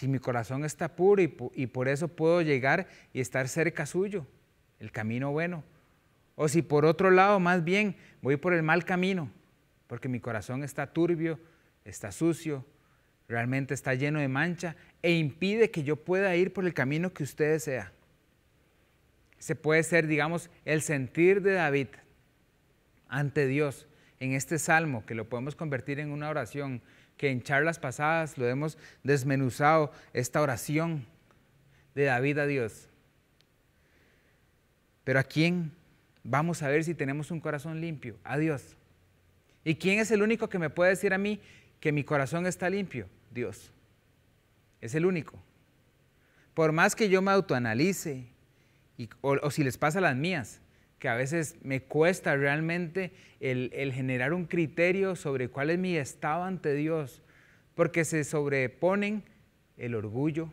si 0.00 0.08
mi 0.08 0.18
corazón 0.18 0.64
está 0.64 0.96
puro 0.96 1.20
y, 1.20 1.66
por 1.66 1.86
eso 1.86 2.08
puedo 2.08 2.40
llegar 2.40 2.88
y 3.12 3.20
estar 3.20 3.48
cerca 3.48 3.84
suyo, 3.84 4.26
el 4.78 4.92
camino 4.92 5.30
bueno. 5.30 5.62
O 6.36 6.48
si 6.48 6.62
por 6.62 6.86
otro 6.86 7.10
lado, 7.10 7.38
más 7.38 7.64
bien, 7.64 7.96
voy 8.22 8.38
por 8.38 8.54
el 8.54 8.62
mal 8.62 8.86
camino, 8.86 9.30
porque 9.88 10.08
mi 10.08 10.18
corazón 10.18 10.64
está 10.64 10.86
turbio, 10.86 11.38
está 11.84 12.12
sucio, 12.12 12.64
realmente 13.28 13.74
está 13.74 13.92
lleno 13.92 14.20
de 14.20 14.28
mancha 14.28 14.74
e 15.02 15.12
impide 15.12 15.70
que 15.70 15.82
yo 15.82 15.96
pueda 15.96 16.34
ir 16.34 16.54
por 16.54 16.64
el 16.64 16.72
camino 16.72 17.12
que 17.12 17.22
usted 17.22 17.50
desea. 17.50 17.92
Ese 19.38 19.54
puede 19.54 19.82
ser, 19.82 20.06
digamos, 20.06 20.48
el 20.64 20.80
sentir 20.80 21.42
de 21.42 21.52
David 21.52 21.88
ante 23.06 23.46
Dios 23.46 23.86
en 24.18 24.32
este 24.32 24.58
salmo, 24.58 25.04
que 25.04 25.14
lo 25.14 25.28
podemos 25.28 25.56
convertir 25.56 26.00
en 26.00 26.10
una 26.10 26.30
oración, 26.30 26.80
que 27.20 27.28
en 27.28 27.42
charlas 27.42 27.78
pasadas 27.78 28.38
lo 28.38 28.48
hemos 28.48 28.78
desmenuzado, 29.02 29.92
esta 30.14 30.40
oración 30.40 31.04
de 31.94 32.04
David 32.04 32.38
a 32.38 32.46
Dios. 32.46 32.88
Pero 35.04 35.18
¿a 35.18 35.22
quién 35.22 35.70
vamos 36.24 36.62
a 36.62 36.68
ver 36.68 36.82
si 36.82 36.94
tenemos 36.94 37.30
un 37.30 37.38
corazón 37.38 37.78
limpio? 37.78 38.16
A 38.24 38.38
Dios. 38.38 38.74
¿Y 39.64 39.74
quién 39.74 39.98
es 39.98 40.10
el 40.10 40.22
único 40.22 40.48
que 40.48 40.58
me 40.58 40.70
puede 40.70 40.92
decir 40.92 41.12
a 41.12 41.18
mí 41.18 41.42
que 41.78 41.92
mi 41.92 42.04
corazón 42.04 42.46
está 42.46 42.70
limpio? 42.70 43.06
Dios. 43.30 43.70
Es 44.80 44.94
el 44.94 45.04
único. 45.04 45.38
Por 46.54 46.72
más 46.72 46.96
que 46.96 47.10
yo 47.10 47.20
me 47.20 47.32
autoanalice, 47.32 48.28
o, 49.20 49.50
si 49.50 49.62
les 49.62 49.76
pasa 49.76 50.00
las 50.00 50.16
mías, 50.16 50.62
que 51.00 51.08
a 51.08 51.16
veces 51.16 51.56
me 51.62 51.82
cuesta 51.82 52.36
realmente 52.36 53.10
el, 53.40 53.92
generar 53.92 54.34
un 54.34 54.44
criterio 54.44 55.16
sobre 55.16 55.48
cuál 55.48 55.70
es 55.70 55.78
mi 55.78 55.96
estado 55.96 56.44
ante 56.44 56.74
Dios, 56.74 57.22
porque 57.74 58.04
se 58.04 58.22
sobreponen 58.22 59.24
el 59.78 59.94
orgullo, 59.94 60.52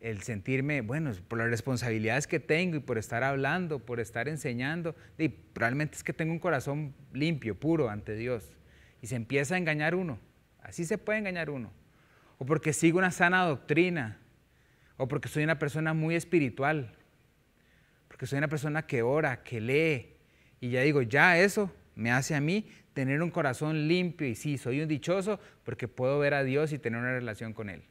el 0.00 0.22
sentirme, 0.22 0.80
bueno, 0.80 1.12
por 1.28 1.38
las 1.38 1.50
responsabilidades 1.50 2.26
que 2.26 2.40
tengo 2.40 2.76
y 2.76 2.80
por 2.80 2.96
estar 2.96 3.22
hablando, 3.22 3.80
por 3.80 4.00
estar 4.00 4.28
enseñando, 4.28 4.96
y 5.18 5.34
realmente 5.54 5.96
es 5.96 6.02
que 6.02 6.14
tengo 6.14 6.32
un 6.32 6.38
corazón 6.38 6.94
limpio, 7.12 7.54
puro 7.60 7.90
ante 7.90 8.16
Dios. 8.16 8.50
Y 9.02 9.08
se 9.08 9.16
empieza 9.16 9.56
a 9.56 9.58
engañar 9.58 9.94
uno. 9.94 10.18
Así 10.62 10.86
se 10.86 10.96
puede 10.96 11.18
engañar 11.18 11.50
uno. 11.50 11.70
O 12.38 12.46
porque 12.46 12.72
sigo 12.72 12.96
una 12.96 13.10
sana 13.10 13.44
doctrina. 13.44 14.18
O 14.96 15.06
porque 15.06 15.28
soy 15.28 15.44
una 15.44 15.58
persona 15.58 15.92
muy 15.92 16.14
espiritual. 16.14 16.96
Porque 18.14 18.26
soy 18.26 18.38
una 18.38 18.46
persona 18.46 18.86
que 18.86 19.02
ora, 19.02 19.42
que 19.42 19.60
lee. 19.60 20.14
Y 20.60 20.70
ya 20.70 20.82
digo, 20.82 21.02
ya 21.02 21.36
eso 21.36 21.68
me 21.96 22.12
hace 22.12 22.36
a 22.36 22.40
mí 22.40 22.70
tener 22.92 23.20
un 23.22 23.30
corazón 23.32 23.88
limpio. 23.88 24.28
Y 24.28 24.36
sí, 24.36 24.56
soy 24.56 24.80
un 24.80 24.86
dichoso 24.86 25.40
porque 25.64 25.88
puedo 25.88 26.20
ver 26.20 26.34
a 26.34 26.44
Dios 26.44 26.72
y 26.72 26.78
tener 26.78 27.00
una 27.00 27.10
relación 27.10 27.52
con 27.52 27.68
Él. 27.68 27.82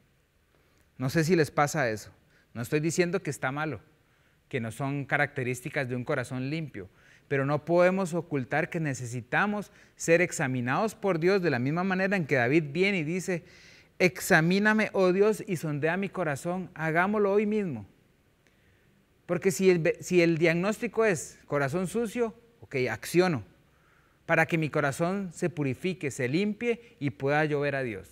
No 0.98 1.10
sé 1.10 1.26
si 1.26 1.36
les 1.36 1.52
pasa 1.52 1.90
eso. 1.90 2.10
No 2.54 2.62
estoy 2.62 2.80
diciendo 2.80 3.22
que 3.22 3.32
está 3.32 3.52
malo, 3.52 3.82
que 4.48 4.62
no 4.62 4.72
son 4.72 5.04
características 5.04 5.90
de 5.90 5.98
un 5.98 6.06
corazón 6.06 6.50
limpio 6.50 6.88
pero 7.28 7.48
no 7.48 7.66
podemos 7.66 8.14
ocultar 8.14 8.70
que 8.70 8.80
necesitamos 8.80 9.72
ser 9.96 10.22
examinados 10.22 10.96
por 10.96 11.20
Dios 11.20 11.42
de 11.42 11.50
la 11.50 11.58
misma 11.58 11.84
manera 11.84 12.16
en 12.16 12.28
que 12.28 12.36
David 12.36 12.66
viene 12.72 13.00
y 13.00 13.04
dice, 13.04 13.44
examíname, 14.00 14.90
oh 14.94 15.12
Dios, 15.12 15.44
y 15.48 15.56
sondea 15.56 15.98
mi 15.98 16.10
corazón, 16.10 16.70
hagámoslo 16.76 17.32
hoy 17.32 17.46
mismo. 17.46 17.88
Porque 19.26 19.52
si 19.52 19.70
el, 20.22 20.38
diagnóstico 20.38 21.06
es 21.06 21.40
corazón 21.48 21.88
sucio, 21.88 22.36
ok, 22.60 22.76
acciono, 22.90 23.44
para 24.26 24.46
que 24.46 24.58
mi 24.58 24.70
corazón 24.70 25.32
se 25.34 25.50
purifique, 25.50 26.12
se 26.12 26.28
limpie 26.28 26.96
y 27.00 27.12
pueda 27.12 27.46
llover 27.46 27.76
a 27.76 27.84
Dios. 27.84 28.10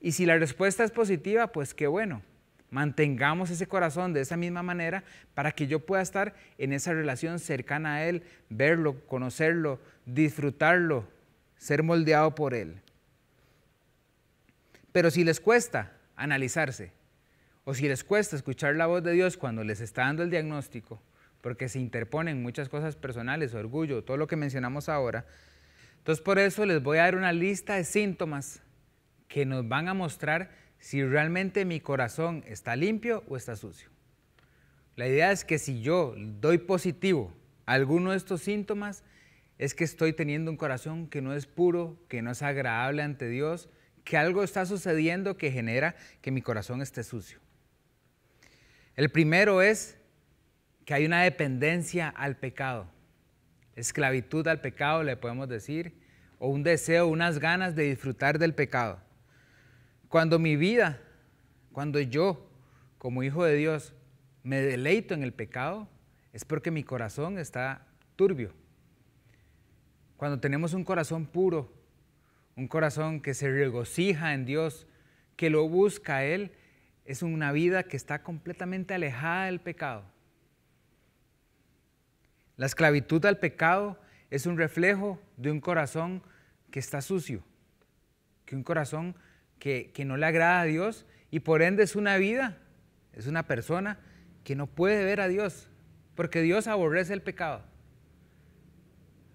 Y 0.00 0.12
si 0.12 0.26
la 0.26 0.38
respuesta 0.38 0.84
es 0.84 0.90
positiva, 0.92 1.48
pues 1.48 1.74
qué 1.74 1.86
bueno. 1.86 2.22
Mantengamos 2.70 3.50
ese 3.50 3.66
corazón 3.66 4.12
de 4.12 4.20
esa 4.20 4.36
misma 4.36 4.62
manera 4.62 5.02
para 5.34 5.52
que 5.52 5.66
yo 5.66 5.80
pueda 5.80 6.02
estar 6.02 6.34
en 6.58 6.72
esa 6.72 6.92
relación 6.92 7.38
cercana 7.38 7.94
a 7.94 8.04
Él, 8.04 8.22
verlo, 8.50 9.00
conocerlo, 9.06 9.80
disfrutarlo, 10.04 11.08
ser 11.56 11.82
moldeado 11.82 12.34
por 12.34 12.54
Él. 12.54 12.80
Pero 14.92 15.10
si 15.10 15.24
les 15.24 15.40
cuesta 15.40 15.92
analizarse, 16.14 16.92
o 17.68 17.74
si 17.74 17.86
les 17.86 18.02
cuesta 18.02 18.34
escuchar 18.34 18.76
la 18.76 18.86
voz 18.86 19.02
de 19.02 19.12
Dios 19.12 19.36
cuando 19.36 19.62
les 19.62 19.82
está 19.82 20.04
dando 20.04 20.22
el 20.22 20.30
diagnóstico, 20.30 21.02
porque 21.42 21.68
se 21.68 21.78
interponen 21.78 22.42
muchas 22.42 22.70
cosas 22.70 22.96
personales, 22.96 23.52
orgullo, 23.52 24.02
todo 24.02 24.16
lo 24.16 24.26
que 24.26 24.36
mencionamos 24.36 24.88
ahora, 24.88 25.26
entonces 25.98 26.24
por 26.24 26.38
eso 26.38 26.64
les 26.64 26.82
voy 26.82 26.96
a 26.96 27.02
dar 27.02 27.14
una 27.14 27.34
lista 27.34 27.74
de 27.74 27.84
síntomas 27.84 28.62
que 29.28 29.44
nos 29.44 29.68
van 29.68 29.86
a 29.88 29.92
mostrar 29.92 30.50
si 30.78 31.04
realmente 31.04 31.66
mi 31.66 31.78
corazón 31.78 32.42
está 32.46 32.74
limpio 32.74 33.22
o 33.28 33.36
está 33.36 33.54
sucio. 33.54 33.90
La 34.96 35.06
idea 35.06 35.30
es 35.30 35.44
que 35.44 35.58
si 35.58 35.82
yo 35.82 36.14
doy 36.16 36.56
positivo 36.56 37.34
a 37.66 37.74
alguno 37.74 38.12
de 38.12 38.16
estos 38.16 38.40
síntomas, 38.40 39.04
es 39.58 39.74
que 39.74 39.84
estoy 39.84 40.14
teniendo 40.14 40.50
un 40.50 40.56
corazón 40.56 41.06
que 41.06 41.20
no 41.20 41.34
es 41.34 41.44
puro, 41.44 41.98
que 42.08 42.22
no 42.22 42.30
es 42.30 42.40
agradable 42.40 43.02
ante 43.02 43.28
Dios, 43.28 43.68
que 44.04 44.16
algo 44.16 44.42
está 44.42 44.64
sucediendo 44.64 45.36
que 45.36 45.52
genera 45.52 45.96
que 46.22 46.30
mi 46.30 46.40
corazón 46.40 46.80
esté 46.80 47.04
sucio. 47.04 47.40
El 48.98 49.10
primero 49.10 49.62
es 49.62 49.96
que 50.84 50.92
hay 50.92 51.06
una 51.06 51.22
dependencia 51.22 52.08
al 52.08 52.36
pecado, 52.36 52.88
esclavitud 53.76 54.44
al 54.48 54.60
pecado 54.60 55.04
le 55.04 55.16
podemos 55.16 55.48
decir, 55.48 55.94
o 56.40 56.48
un 56.48 56.64
deseo, 56.64 57.06
unas 57.06 57.38
ganas 57.38 57.76
de 57.76 57.84
disfrutar 57.84 58.40
del 58.40 58.56
pecado. 58.56 58.98
Cuando 60.08 60.40
mi 60.40 60.56
vida, 60.56 61.00
cuando 61.70 62.00
yo, 62.00 62.50
como 62.98 63.22
hijo 63.22 63.44
de 63.44 63.54
Dios, 63.54 63.94
me 64.42 64.60
deleito 64.62 65.14
en 65.14 65.22
el 65.22 65.32
pecado, 65.32 65.88
es 66.32 66.44
porque 66.44 66.72
mi 66.72 66.82
corazón 66.82 67.38
está 67.38 67.86
turbio. 68.16 68.52
Cuando 70.16 70.40
tenemos 70.40 70.74
un 70.74 70.82
corazón 70.82 71.24
puro, 71.26 71.72
un 72.56 72.66
corazón 72.66 73.20
que 73.20 73.34
se 73.34 73.48
regocija 73.48 74.34
en 74.34 74.44
Dios, 74.44 74.88
que 75.36 75.50
lo 75.50 75.68
busca 75.68 76.24
Él, 76.24 76.50
es 77.08 77.22
una 77.22 77.52
vida 77.52 77.84
que 77.84 77.96
está 77.96 78.22
completamente 78.22 78.92
alejada 78.92 79.46
del 79.46 79.60
pecado. 79.60 80.04
La 82.58 82.66
esclavitud 82.66 83.24
al 83.24 83.38
pecado 83.38 83.98
es 84.30 84.44
un 84.44 84.58
reflejo 84.58 85.18
de 85.38 85.50
un 85.50 85.58
corazón 85.58 86.22
que 86.70 86.78
está 86.78 87.00
sucio, 87.00 87.42
que 88.44 88.56
un 88.56 88.62
corazón 88.62 89.16
que, 89.58 89.90
que 89.94 90.04
no 90.04 90.18
le 90.18 90.26
agrada 90.26 90.60
a 90.60 90.64
Dios 90.64 91.06
y 91.30 91.40
por 91.40 91.62
ende 91.62 91.82
es 91.82 91.96
una 91.96 92.18
vida, 92.18 92.58
es 93.14 93.26
una 93.26 93.46
persona 93.46 93.98
que 94.44 94.54
no 94.54 94.66
puede 94.66 95.02
ver 95.02 95.22
a 95.22 95.28
Dios, 95.28 95.70
porque 96.14 96.42
Dios 96.42 96.66
aborrece 96.66 97.14
el 97.14 97.22
pecado. 97.22 97.62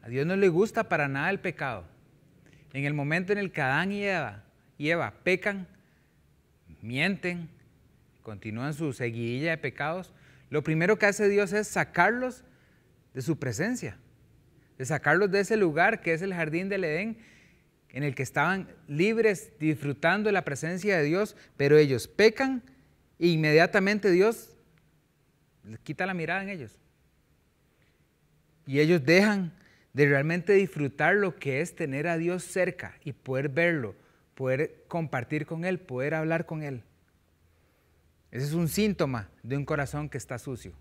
A 0.04 0.10
Dios 0.10 0.28
no 0.28 0.36
le 0.36 0.50
gusta 0.50 0.90
para 0.90 1.08
nada 1.08 1.32
el 1.32 1.40
pecado. 1.40 1.86
En 2.72 2.86
el 2.86 2.94
momento 2.94 3.34
en 3.34 3.40
el 3.40 3.52
que 3.52 3.62
Adán 3.62 3.92
y 3.92 4.04
Eva, 4.04 4.44
y 4.78 4.92
Eva 4.92 5.12
pecan, 5.24 5.68
mienten, 6.84 7.50
continúan 8.24 8.74
su 8.74 8.94
seguidilla 8.94 9.52
de 9.52 9.58
pecados, 9.58 10.12
lo 10.50 10.64
primero 10.64 10.98
que 10.98 11.06
hace 11.06 11.30
Dios 11.30 11.54
es 11.54 11.68
sacarlos 11.68 12.44
de 13.14 13.22
su 13.22 13.38
presencia, 13.38 13.98
de 14.78 14.86
sacarlos 14.86 15.30
de 15.32 15.42
ese 15.42 15.58
lugar 15.58 16.02
que 16.02 16.14
es 16.14 16.22
el 16.22 16.34
jardín 16.34 16.70
del 16.70 16.84
Edén, 16.84 17.18
en 17.90 18.04
el 18.04 18.16
que 18.16 18.24
estaban 18.24 18.68
libres, 18.88 19.52
disfrutando 19.60 20.28
de 20.28 20.34
la 20.34 20.44
presencia 20.46 20.98
de 20.98 21.04
Dios, 21.04 21.36
pero 21.58 21.78
ellos 21.78 22.08
pecan 22.08 22.64
e 23.20 23.28
inmediatamente 23.28 24.10
Dios 24.10 24.56
les 25.64 25.80
quita 25.80 26.06
la 26.06 26.16
mirada 26.16 26.42
en 26.42 26.50
ellos. 26.50 26.80
Y 28.66 28.80
ellos 28.80 29.06
dejan 29.06 29.54
de 29.94 30.08
realmente 30.08 30.54
disfrutar 30.54 31.16
lo 31.16 31.36
que 31.38 31.62
es 31.62 31.76
tener 31.76 32.08
a 32.08 32.18
Dios 32.18 32.44
cerca 32.44 32.96
y 33.04 33.14
poder 33.14 33.50
verlo, 33.50 33.96
poder 34.34 34.84
compartir 34.88 35.46
con 35.46 35.66
Él, 35.66 35.80
poder 35.80 36.16
hablar 36.16 36.46
con 36.46 36.64
Él. 36.64 36.84
Ese 38.34 38.48
es 38.48 38.54
un 38.54 38.68
síntoma 38.68 39.30
de 39.44 39.56
un 39.56 39.64
corazón 39.64 40.10
que 40.10 40.18
está 40.18 40.40
sucio, 40.40 40.74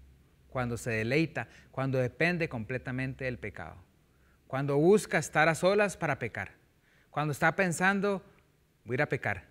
cuando 0.48 0.78
se 0.78 0.90
deleita, 0.90 1.48
cuando 1.70 1.98
depende 1.98 2.48
completamente 2.48 3.26
del 3.26 3.38
pecado, 3.38 3.76
cuando 4.46 4.78
busca 4.78 5.18
estar 5.18 5.50
a 5.50 5.54
solas 5.54 5.98
para 5.98 6.18
pecar, 6.18 6.52
cuando 7.10 7.32
está 7.32 7.54
pensando, 7.54 8.24
voy 8.86 8.94
a 8.94 8.96
ir 8.96 9.02
a 9.02 9.08
pecar, 9.10 9.44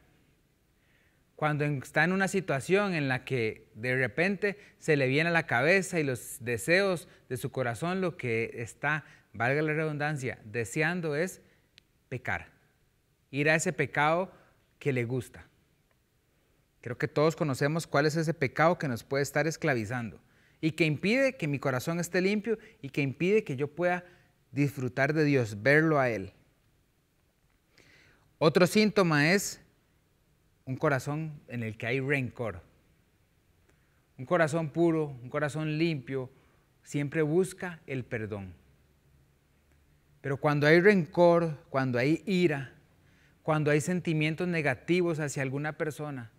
cuando 1.35 1.63
está 1.63 2.03
en 2.03 2.13
una 2.13 2.27
situación 2.27 2.95
en 2.95 3.07
la 3.07 3.23
que 3.23 3.69
de 3.75 3.95
repente 3.95 4.57
se 4.79 4.97
le 4.97 5.07
viene 5.07 5.29
a 5.29 5.33
la 5.33 5.45
cabeza 5.45 5.99
y 5.99 6.03
los 6.03 6.37
deseos 6.39 7.07
de 7.29 7.37
su 7.37 7.51
corazón 7.51 8.01
lo 8.01 8.17
que 8.17 8.49
está, 8.55 9.05
valga 9.31 9.61
la 9.61 9.73
redundancia, 9.73 10.39
deseando 10.43 11.15
es 11.15 11.39
pecar, 12.09 12.47
ir 13.29 13.47
a 13.47 13.53
ese 13.53 13.73
pecado 13.73 14.31
que 14.79 14.91
le 14.91 15.05
gusta. 15.05 15.50
Creo 16.81 16.97
que 16.97 17.07
todos 17.07 17.35
conocemos 17.35 17.85
cuál 17.85 18.07
es 18.07 18.15
ese 18.15 18.33
pecado 18.33 18.77
que 18.79 18.87
nos 18.87 19.03
puede 19.03 19.23
estar 19.23 19.47
esclavizando 19.47 20.19
y 20.59 20.71
que 20.71 20.85
impide 20.85 21.37
que 21.37 21.47
mi 21.47 21.59
corazón 21.59 21.99
esté 21.99 22.21
limpio 22.21 22.57
y 22.81 22.89
que 22.89 23.01
impide 23.01 23.43
que 23.43 23.55
yo 23.55 23.67
pueda 23.67 24.03
disfrutar 24.51 25.13
de 25.13 25.23
Dios, 25.23 25.61
verlo 25.61 25.99
a 25.99 26.09
Él. 26.09 26.33
Otro 28.39 28.65
síntoma 28.65 29.31
es 29.31 29.61
un 30.65 30.75
corazón 30.75 31.39
en 31.47 31.63
el 31.63 31.77
que 31.77 31.85
hay 31.85 31.99
rencor. 31.99 32.61
Un 34.17 34.25
corazón 34.25 34.69
puro, 34.69 35.15
un 35.21 35.29
corazón 35.29 35.77
limpio, 35.77 36.29
siempre 36.83 37.21
busca 37.21 37.79
el 37.85 38.03
perdón. 38.03 38.53
Pero 40.21 40.37
cuando 40.37 40.67
hay 40.67 40.79
rencor, 40.79 41.57
cuando 41.69 41.97
hay 41.97 42.23
ira, 42.25 42.73
cuando 43.43 43.71
hay 43.71 43.81
sentimientos 43.81 44.47
negativos 44.47 45.19
hacia 45.19 45.41
alguna 45.41 45.77
persona, 45.77 46.31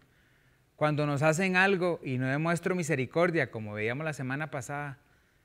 cuando 0.82 1.06
nos 1.06 1.22
hacen 1.22 1.54
algo 1.54 2.00
y 2.02 2.18
no 2.18 2.26
demuestro 2.26 2.74
misericordia, 2.74 3.52
como 3.52 3.74
veíamos 3.74 4.04
la 4.04 4.12
semana 4.12 4.50
pasada, 4.50 4.98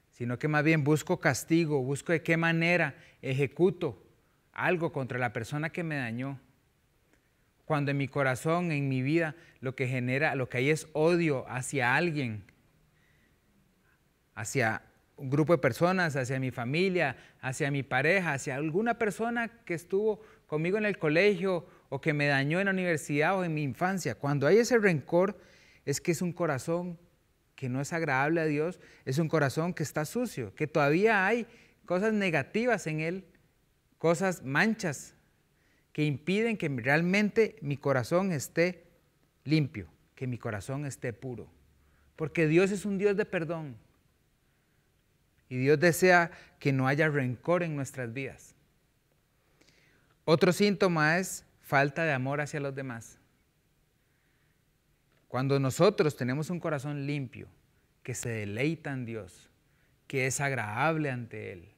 sino 0.09 0.39
que 0.39 0.47
más 0.47 0.63
bien 0.63 0.83
busco 0.83 1.19
castigo, 1.19 1.83
busco 1.83 2.11
de 2.11 2.23
qué 2.23 2.37
manera 2.37 2.95
ejecuto 3.21 4.03
algo 4.51 4.91
contra 4.91 5.19
la 5.19 5.33
persona 5.33 5.69
que 5.69 5.83
me 5.83 5.95
dañó. 5.95 6.39
Cuando 7.65 7.91
en 7.91 7.97
mi 7.97 8.07
corazón, 8.07 8.71
en 8.71 8.89
mi 8.89 9.03
vida, 9.03 9.35
lo 9.59 9.75
que 9.75 9.87
genera, 9.87 10.33
lo 10.33 10.49
que 10.49 10.57
hay 10.57 10.71
es 10.71 10.87
odio 10.93 11.45
hacia 11.47 11.95
alguien, 11.95 12.43
hacia 14.33 14.81
un 15.17 15.29
grupo 15.29 15.53
de 15.53 15.59
personas, 15.59 16.15
hacia 16.15 16.39
mi 16.39 16.49
familia, 16.49 17.15
hacia 17.41 17.69
mi 17.69 17.83
pareja, 17.83 18.33
hacia 18.33 18.55
alguna 18.55 18.97
persona 18.97 19.49
que 19.65 19.75
estuvo 19.75 20.19
conmigo 20.47 20.79
en 20.79 20.85
el 20.85 20.97
colegio 20.97 21.67
o 21.89 22.01
que 22.01 22.13
me 22.13 22.27
dañó 22.27 22.59
en 22.59 22.65
la 22.65 22.71
universidad 22.71 23.37
o 23.37 23.43
en 23.43 23.53
mi 23.53 23.63
infancia. 23.63 24.15
Cuando 24.15 24.47
hay 24.47 24.57
ese 24.57 24.77
rencor, 24.77 25.39
es 25.85 26.01
que 26.01 26.11
es 26.11 26.21
un 26.21 26.33
corazón 26.33 26.99
que 27.55 27.69
no 27.69 27.81
es 27.81 27.93
agradable 27.93 28.41
a 28.41 28.45
Dios, 28.45 28.79
es 29.05 29.17
un 29.17 29.29
corazón 29.29 29.73
que 29.73 29.83
está 29.83 30.05
sucio, 30.05 30.53
que 30.53 30.67
todavía 30.67 31.25
hay 31.25 31.47
cosas 31.85 32.13
negativas 32.13 32.85
en 32.87 32.99
él, 32.99 33.25
cosas 33.97 34.43
manchas 34.43 35.15
que 35.91 36.03
impiden 36.03 36.57
que 36.57 36.69
realmente 36.69 37.55
mi 37.61 37.75
corazón 37.75 38.31
esté 38.31 38.85
limpio, 39.43 39.87
que 40.13 40.27
mi 40.27 40.37
corazón 40.37 40.85
esté 40.85 41.13
puro. 41.13 41.49
Porque 42.15 42.45
Dios 42.45 42.69
es 42.69 42.85
un 42.85 42.99
Dios 42.99 43.17
de 43.17 43.25
perdón. 43.25 43.75
Y 45.49 45.57
Dios 45.57 45.79
desea 45.79 46.29
que 46.59 46.71
no 46.71 46.87
haya 46.87 47.09
rencor 47.09 47.63
en 47.63 47.75
nuestras 47.75 48.13
vidas. 48.13 48.53
Otro 50.25 50.51
síntoma 50.53 51.17
es 51.17 51.46
falta 51.67 52.05
de 52.05 52.13
amor 52.13 52.39
hacia 52.39 52.61
los 52.61 52.73
demás. 52.73 53.19
Cuando 55.27 55.59
nosotros 55.59 56.15
tenemos 56.15 56.49
un 56.49 56.61
corazón 56.61 57.05
limpio, 57.05 57.49
que 58.03 58.15
se 58.15 58.29
deleita 58.29 58.93
en 58.93 59.05
Dios, 59.05 59.49
que 60.07 60.27
es 60.27 60.39
agradable 60.39 61.11
ante 61.11 61.51
Él, 61.51 61.69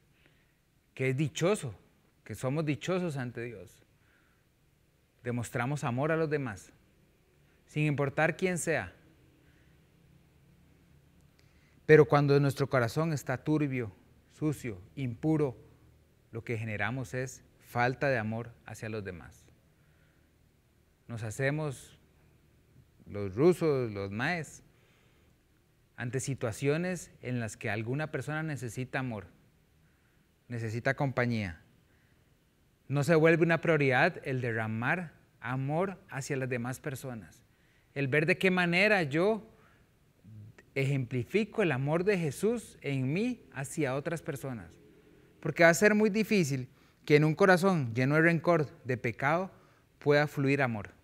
que 0.94 1.10
es 1.10 1.18
dichoso, 1.18 1.74
que 2.24 2.36
somos 2.36 2.66
dichosos 2.66 3.18
ante 3.18 3.42
Dios, 3.42 3.84
demostramos 5.24 5.84
amor 5.84 6.12
a 6.12 6.18
los 6.18 6.30
demás, 6.30 6.72
sin 7.66 7.88
importar 7.88 8.38
quién 8.38 8.60
sea. 8.60 8.94
Pero 11.88 12.06
cuando 12.06 12.40
nuestro 12.40 12.70
corazón 12.70 13.12
está 13.12 13.44
turbio, 13.44 13.92
sucio, 14.38 14.80
impuro, 14.96 15.58
lo 16.32 16.44
que 16.44 16.60
generamos 16.60 17.16
es 17.16 17.42
falta 17.58 18.08
de 18.08 18.20
amor 18.20 18.54
hacia 18.68 18.88
los 18.88 19.04
demás 19.04 19.39
nos 21.10 21.24
hacemos 21.24 21.98
los 23.08 23.34
rusos, 23.36 23.92
los 23.92 24.12
maes, 24.12 24.62
ante 25.98 26.20
situaciones 26.20 27.12
en 27.22 27.40
las 27.40 27.58
que 27.58 27.72
alguna 27.72 28.12
persona 28.12 28.44
necesita 28.44 29.00
amor, 29.00 29.26
necesita 30.48 30.94
compañía. 30.94 31.62
No 32.88 33.04
se 33.04 33.16
vuelve 33.16 33.44
una 33.44 33.60
prioridad 33.60 34.22
el 34.24 34.40
derramar 34.40 35.14
amor 35.42 35.98
hacia 36.10 36.38
las 36.38 36.48
demás 36.48 36.80
personas, 36.80 37.42
el 37.96 38.08
ver 38.08 38.28
de 38.28 38.38
qué 38.38 38.52
manera 38.52 39.02
yo 39.02 39.44
ejemplifico 40.76 41.64
el 41.64 41.72
amor 41.72 42.04
de 42.04 42.20
Jesús 42.20 42.78
en 42.82 43.12
mí 43.12 43.42
hacia 43.52 43.96
otras 43.96 44.22
personas. 44.22 44.72
Porque 45.40 45.64
va 45.64 45.70
a 45.70 45.74
ser 45.74 45.96
muy 45.96 46.12
difícil 46.12 46.70
que 47.04 47.16
en 47.16 47.24
un 47.24 47.34
corazón 47.34 47.96
lleno 47.96 48.14
de 48.14 48.22
rencor, 48.22 48.70
de 48.84 48.96
pecado, 48.96 49.52
pueda 49.98 50.28
fluir 50.28 50.62
amor. 50.62 50.99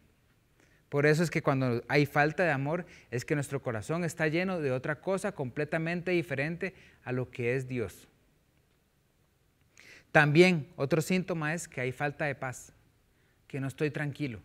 Por 0.95 1.05
eso 1.05 1.23
es 1.23 1.29
que 1.29 1.43
cuando 1.43 1.83
hay 1.89 2.05
falta 2.05 2.45
de 2.45 2.51
amor 2.51 2.85
es 3.11 3.25
que 3.25 3.35
nuestro 3.35 3.61
corazón 3.61 4.05
está 4.05 4.29
lleno 4.29 4.61
de 4.61 4.71
otra 4.71 5.01
cosa 5.01 5.33
completamente 5.33 6.11
diferente 6.11 6.73
a 7.03 7.11
lo 7.11 7.29
que 7.29 7.57
es 7.57 7.67
Dios. 7.67 8.07
También 10.13 10.69
otro 10.77 11.01
síntoma 11.01 11.53
es 11.53 11.67
que 11.67 11.81
hay 11.81 11.91
falta 11.91 12.23
de 12.23 12.35
paz, 12.35 12.71
que 13.45 13.59
no 13.59 13.67
estoy 13.67 13.91
tranquilo, 13.91 14.39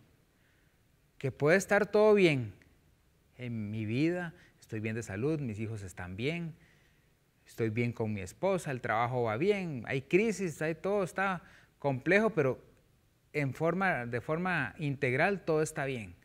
que 1.17 1.31
puede 1.31 1.55
estar 1.55 1.85
todo 1.85 2.13
bien 2.15 2.51
en 3.37 3.71
mi 3.71 3.85
vida, 3.85 4.33
estoy 4.59 4.81
bien 4.81 4.95
de 4.95 5.03
salud, 5.03 5.39
mis 5.39 5.57
hijos 5.57 5.83
están 5.83 6.17
bien, 6.17 6.53
estoy 7.47 7.69
bien 7.69 7.93
con 7.93 8.11
mi 8.11 8.19
esposa, 8.19 8.71
el 8.71 8.81
trabajo 8.81 9.23
va 9.23 9.37
bien, 9.37 9.85
hay 9.87 10.01
crisis, 10.01 10.61
hay 10.61 10.75
todo 10.75 11.05
está 11.05 11.43
complejo, 11.79 12.31
pero 12.31 12.61
en 13.31 13.53
forma, 13.53 14.05
de 14.05 14.19
forma 14.19 14.75
integral 14.79 15.45
todo 15.45 15.61
está 15.61 15.85
bien 15.85 16.19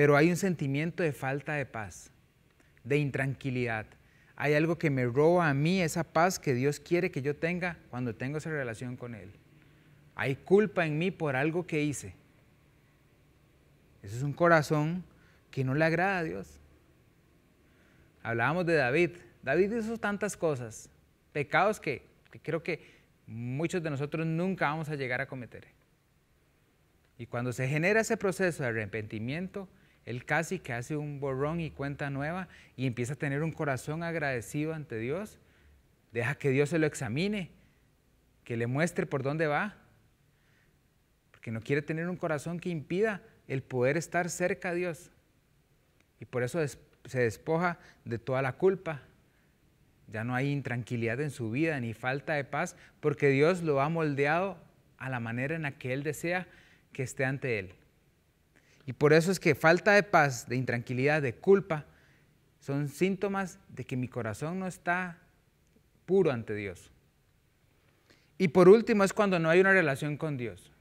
pero 0.00 0.16
hay 0.16 0.30
un 0.30 0.38
sentimiento 0.38 1.02
de 1.02 1.12
falta 1.12 1.52
de 1.52 1.66
paz, 1.66 2.10
de 2.84 2.96
intranquilidad. 2.96 3.84
Hay 4.34 4.54
algo 4.54 4.78
que 4.78 4.88
me 4.88 5.04
roba 5.04 5.50
a 5.50 5.52
mí 5.52 5.82
esa 5.82 6.04
paz 6.04 6.38
que 6.38 6.54
Dios 6.54 6.80
quiere 6.80 7.10
que 7.10 7.20
yo 7.20 7.36
tenga 7.36 7.76
cuando 7.90 8.14
tengo 8.14 8.38
esa 8.38 8.48
relación 8.48 8.96
con 8.96 9.14
Él. 9.14 9.30
Hay 10.14 10.36
culpa 10.36 10.86
en 10.86 10.98
mí 10.98 11.10
por 11.10 11.36
algo 11.36 11.66
que 11.66 11.82
hice. 11.82 12.14
Ese 14.02 14.16
es 14.16 14.22
un 14.22 14.32
corazón 14.32 15.04
que 15.50 15.64
no 15.64 15.74
le 15.74 15.84
agrada 15.84 16.20
a 16.20 16.24
Dios. 16.24 16.58
Hablábamos 18.22 18.64
de 18.64 18.76
David. 18.76 19.10
David 19.42 19.70
hizo 19.70 19.98
tantas 19.98 20.34
cosas, 20.34 20.88
pecados 21.34 21.78
que, 21.78 22.06
que 22.30 22.40
creo 22.40 22.62
que 22.62 22.80
muchos 23.26 23.82
de 23.82 23.90
nosotros 23.90 24.26
nunca 24.26 24.70
vamos 24.70 24.88
a 24.88 24.94
llegar 24.94 25.20
a 25.20 25.26
cometer. 25.26 25.66
Y 27.18 27.26
cuando 27.26 27.52
se 27.52 27.68
genera 27.68 28.00
ese 28.00 28.16
proceso 28.16 28.62
de 28.62 28.70
arrepentimiento, 28.70 29.68
él 30.06 30.24
casi 30.24 30.58
que 30.58 30.72
hace 30.72 30.96
un 30.96 31.20
borrón 31.20 31.60
y 31.60 31.70
cuenta 31.70 32.10
nueva 32.10 32.48
y 32.76 32.86
empieza 32.86 33.12
a 33.12 33.16
tener 33.16 33.42
un 33.42 33.52
corazón 33.52 34.02
agradecido 34.02 34.74
ante 34.74 34.98
Dios. 34.98 35.38
Deja 36.12 36.34
que 36.34 36.50
Dios 36.50 36.70
se 36.70 36.78
lo 36.78 36.86
examine, 36.86 37.50
que 38.44 38.56
le 38.56 38.66
muestre 38.66 39.06
por 39.06 39.22
dónde 39.22 39.46
va, 39.46 39.76
porque 41.30 41.50
no 41.50 41.60
quiere 41.60 41.82
tener 41.82 42.08
un 42.08 42.16
corazón 42.16 42.58
que 42.58 42.70
impida 42.70 43.22
el 43.46 43.62
poder 43.62 43.96
estar 43.96 44.30
cerca 44.30 44.70
a 44.70 44.74
Dios. 44.74 45.10
Y 46.18 46.24
por 46.24 46.42
eso 46.42 46.58
se 46.66 47.20
despoja 47.20 47.78
de 48.04 48.18
toda 48.18 48.42
la 48.42 48.54
culpa. 48.54 49.02
Ya 50.08 50.24
no 50.24 50.34
hay 50.34 50.50
intranquilidad 50.50 51.20
en 51.20 51.30
su 51.30 51.50
vida 51.50 51.78
ni 51.78 51.94
falta 51.94 52.34
de 52.34 52.44
paz, 52.44 52.76
porque 53.00 53.28
Dios 53.28 53.62
lo 53.62 53.80
ha 53.80 53.88
moldeado 53.88 54.58
a 54.98 55.08
la 55.08 55.20
manera 55.20 55.54
en 55.54 55.62
la 55.62 55.78
que 55.78 55.92
Él 55.92 56.02
desea 56.02 56.48
que 56.92 57.02
esté 57.02 57.24
ante 57.24 57.58
Él. 57.58 57.74
Y 58.86 58.92
por 58.92 59.12
eso 59.12 59.30
es 59.30 59.38
que 59.38 59.54
falta 59.54 59.92
de 59.92 60.02
paz, 60.02 60.48
de 60.48 60.56
intranquilidad, 60.56 61.22
de 61.22 61.34
culpa, 61.34 61.86
son 62.60 62.88
síntomas 62.88 63.58
de 63.68 63.84
que 63.84 63.96
mi 63.96 64.08
corazón 64.08 64.58
no 64.58 64.66
está 64.66 65.18
puro 66.06 66.30
ante 66.30 66.54
Dios. 66.54 66.90
Y 68.36 68.48
por 68.48 68.68
último 68.68 69.04
es 69.04 69.12
cuando 69.12 69.38
no 69.38 69.50
hay 69.50 69.60
una 69.60 69.72
relación 69.72 70.16
con 70.16 70.36
Dios. 70.36 70.72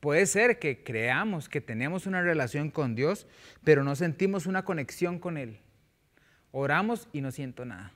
Puede 0.00 0.26
ser 0.26 0.58
que 0.58 0.82
creamos 0.82 1.48
que 1.48 1.60
tenemos 1.60 2.06
una 2.06 2.22
relación 2.22 2.70
con 2.70 2.94
Dios, 2.94 3.26
pero 3.62 3.84
no 3.84 3.94
sentimos 3.94 4.46
una 4.46 4.64
conexión 4.64 5.18
con 5.18 5.36
Él. 5.36 5.60
Oramos 6.50 7.08
y 7.12 7.20
no 7.20 7.30
siento 7.30 7.64
nada. 7.64 7.92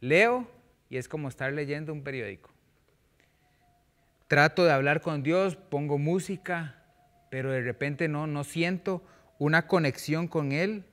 Leo 0.00 0.50
y 0.88 0.96
es 0.96 1.08
como 1.08 1.28
estar 1.28 1.52
leyendo 1.52 1.92
un 1.92 2.02
periódico. 2.02 2.50
Trato 4.28 4.64
de 4.64 4.72
hablar 4.72 5.00
con 5.00 5.22
Dios, 5.22 5.56
pongo 5.56 5.98
música, 5.98 6.79
pero 7.30 7.52
de 7.52 7.62
repente 7.62 8.08
no, 8.08 8.26
no 8.26 8.44
siento 8.44 9.02
una 9.38 9.66
conexión 9.66 10.28
con 10.28 10.52
Él, 10.52 10.84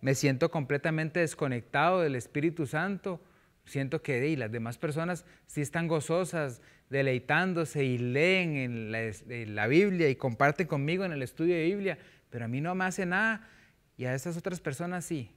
me 0.00 0.14
siento 0.14 0.50
completamente 0.50 1.20
desconectado 1.20 2.00
del 2.00 2.14
Espíritu 2.14 2.66
Santo, 2.66 3.20
siento 3.66 4.00
que 4.00 4.36
las 4.36 4.50
demás 4.50 4.78
personas 4.78 5.26
sí 5.46 5.60
están 5.60 5.88
gozosas, 5.88 6.62
deleitándose 6.88 7.84
y 7.84 7.98
leen 7.98 8.56
en 8.56 8.92
la, 8.92 9.12
la, 9.28 9.66
Biblia 9.66 10.08
y 10.08 10.16
comparten 10.16 10.66
conmigo 10.66 11.04
en 11.04 11.12
el 11.12 11.22
estudio 11.22 11.54
de 11.54 11.64
Biblia, 11.64 11.98
pero 12.30 12.46
a 12.46 12.48
mí 12.48 12.60
no 12.60 12.74
me 12.74 12.84
hace 12.84 13.04
nada 13.06 13.48
y 13.96 14.06
a 14.06 14.14
esas 14.14 14.36
otras 14.36 14.60
personas 14.60 15.04
sí. 15.04 15.30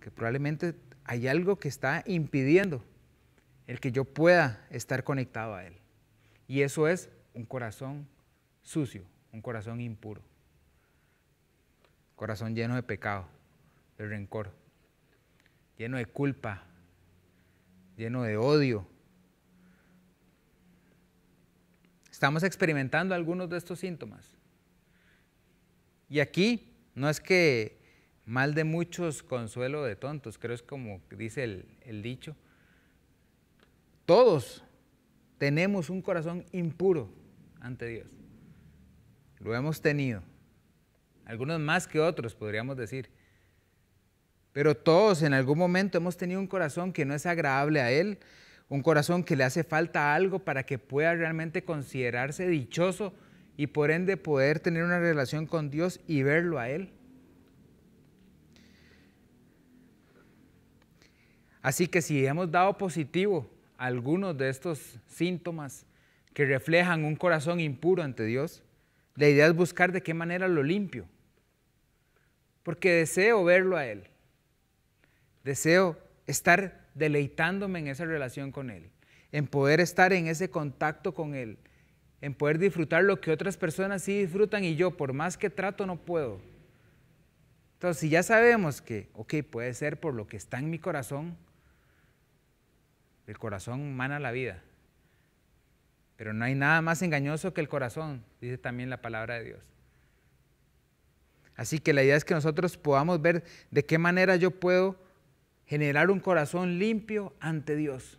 Que 0.00 0.10
probablemente 0.10 0.74
hay 1.04 1.26
algo 1.28 1.58
que 1.58 1.68
está 1.68 2.04
impidiendo 2.06 2.84
el 3.66 3.80
que 3.80 3.90
yo 3.90 4.04
pueda 4.04 4.66
estar 4.70 5.02
conectado 5.02 5.54
a 5.54 5.64
Él. 5.66 5.74
Y 6.46 6.62
eso 6.62 6.88
es 6.88 7.10
un 7.34 7.44
corazón 7.46 8.06
sucio, 8.62 9.04
un 9.32 9.42
corazón 9.42 9.80
impuro, 9.80 10.22
corazón 12.16 12.54
lleno 12.54 12.74
de 12.74 12.82
pecado, 12.82 13.26
de 13.96 14.06
rencor, 14.06 14.52
lleno 15.76 15.96
de 15.96 16.06
culpa, 16.06 16.64
lleno 17.96 18.22
de 18.22 18.36
odio. 18.36 18.86
Estamos 22.10 22.42
experimentando 22.42 23.14
algunos 23.14 23.48
de 23.48 23.56
estos 23.56 23.78
síntomas. 23.78 24.36
Y 26.08 26.20
aquí 26.20 26.74
no 26.94 27.08
es 27.08 27.20
que 27.20 27.80
mal 28.26 28.54
de 28.54 28.64
muchos, 28.64 29.22
consuelo 29.22 29.82
de 29.84 29.96
tontos, 29.96 30.38
creo 30.38 30.54
es 30.54 30.62
como 30.62 31.00
dice 31.10 31.44
el, 31.44 31.66
el 31.82 32.02
dicho. 32.02 32.36
Todos 34.04 34.62
tenemos 35.38 35.88
un 35.88 36.02
corazón 36.02 36.44
impuro 36.52 37.10
ante 37.60 37.86
Dios. 37.86 38.19
Lo 39.40 39.54
hemos 39.54 39.80
tenido. 39.80 40.22
Algunos 41.24 41.58
más 41.60 41.86
que 41.86 41.98
otros, 41.98 42.34
podríamos 42.34 42.76
decir. 42.76 43.10
Pero 44.52 44.76
todos 44.76 45.22
en 45.22 45.32
algún 45.32 45.58
momento 45.58 45.98
hemos 45.98 46.16
tenido 46.16 46.40
un 46.40 46.46
corazón 46.46 46.92
que 46.92 47.04
no 47.04 47.14
es 47.14 47.24
agradable 47.24 47.80
a 47.80 47.90
Él, 47.90 48.18
un 48.68 48.82
corazón 48.82 49.24
que 49.24 49.36
le 49.36 49.44
hace 49.44 49.64
falta 49.64 50.14
algo 50.14 50.40
para 50.40 50.64
que 50.64 50.78
pueda 50.78 51.14
realmente 51.14 51.64
considerarse 51.64 52.48
dichoso 52.48 53.14
y 53.56 53.68
por 53.68 53.90
ende 53.90 54.16
poder 54.16 54.60
tener 54.60 54.84
una 54.84 54.98
relación 54.98 55.46
con 55.46 55.70
Dios 55.70 56.00
y 56.06 56.22
verlo 56.22 56.58
a 56.58 56.68
Él. 56.68 56.90
Así 61.62 61.88
que 61.88 62.02
si 62.02 62.24
hemos 62.26 62.50
dado 62.50 62.76
positivo 62.78 63.50
a 63.76 63.86
algunos 63.86 64.36
de 64.36 64.48
estos 64.48 64.98
síntomas 65.06 65.86
que 66.32 66.44
reflejan 66.44 67.04
un 67.04 67.16
corazón 67.16 67.60
impuro 67.60 68.02
ante 68.02 68.24
Dios, 68.24 68.62
la 69.16 69.28
idea 69.28 69.46
es 69.46 69.54
buscar 69.54 69.92
de 69.92 70.02
qué 70.02 70.14
manera 70.14 70.48
lo 70.48 70.62
limpio. 70.62 71.06
Porque 72.62 72.92
deseo 72.92 73.44
verlo 73.44 73.76
a 73.76 73.86
Él. 73.86 74.04
Deseo 75.44 75.98
estar 76.26 76.88
deleitándome 76.94 77.78
en 77.78 77.88
esa 77.88 78.04
relación 78.04 78.52
con 78.52 78.70
Él. 78.70 78.90
En 79.32 79.46
poder 79.46 79.80
estar 79.80 80.12
en 80.12 80.26
ese 80.26 80.50
contacto 80.50 81.14
con 81.14 81.34
Él. 81.34 81.58
En 82.20 82.34
poder 82.34 82.58
disfrutar 82.58 83.04
lo 83.04 83.20
que 83.20 83.30
otras 83.30 83.56
personas 83.56 84.02
sí 84.02 84.20
disfrutan 84.20 84.64
y 84.64 84.76
yo, 84.76 84.96
por 84.96 85.12
más 85.12 85.36
que 85.36 85.50
trato, 85.50 85.86
no 85.86 85.96
puedo. 85.96 86.40
Entonces, 87.74 88.00
si 88.00 88.10
ya 88.10 88.22
sabemos 88.22 88.82
que, 88.82 89.08
ok, 89.14 89.36
puede 89.50 89.72
ser 89.72 89.98
por 89.98 90.12
lo 90.12 90.26
que 90.26 90.36
está 90.36 90.58
en 90.58 90.68
mi 90.68 90.78
corazón, 90.78 91.38
el 93.26 93.38
corazón 93.38 93.96
mana 93.96 94.20
la 94.20 94.32
vida. 94.32 94.62
Pero 96.20 96.34
no 96.34 96.44
hay 96.44 96.54
nada 96.54 96.82
más 96.82 97.00
engañoso 97.00 97.54
que 97.54 97.62
el 97.62 97.70
corazón, 97.70 98.22
dice 98.42 98.58
también 98.58 98.90
la 98.90 99.00
palabra 99.00 99.36
de 99.36 99.44
Dios. 99.44 99.64
Así 101.56 101.78
que 101.78 101.94
la 101.94 102.02
idea 102.02 102.14
es 102.14 102.26
que 102.26 102.34
nosotros 102.34 102.76
podamos 102.76 103.22
ver 103.22 103.42
de 103.70 103.86
qué 103.86 103.96
manera 103.96 104.36
yo 104.36 104.50
puedo 104.50 105.02
generar 105.64 106.10
un 106.10 106.20
corazón 106.20 106.78
limpio 106.78 107.34
ante 107.40 107.74
Dios 107.74 108.18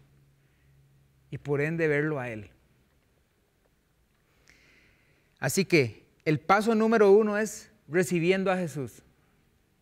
y 1.30 1.38
por 1.38 1.62
ende 1.62 1.88
verlo 1.88 2.20
a 2.20 2.30
Él. 2.30 2.50
Así 5.38 5.66
que 5.66 6.08
el 6.26 6.40
paso 6.40 6.74
número 6.74 7.12
uno 7.12 7.38
es 7.38 7.70
recibiendo 7.88 8.52
a 8.52 8.58
Jesús. 8.58 9.04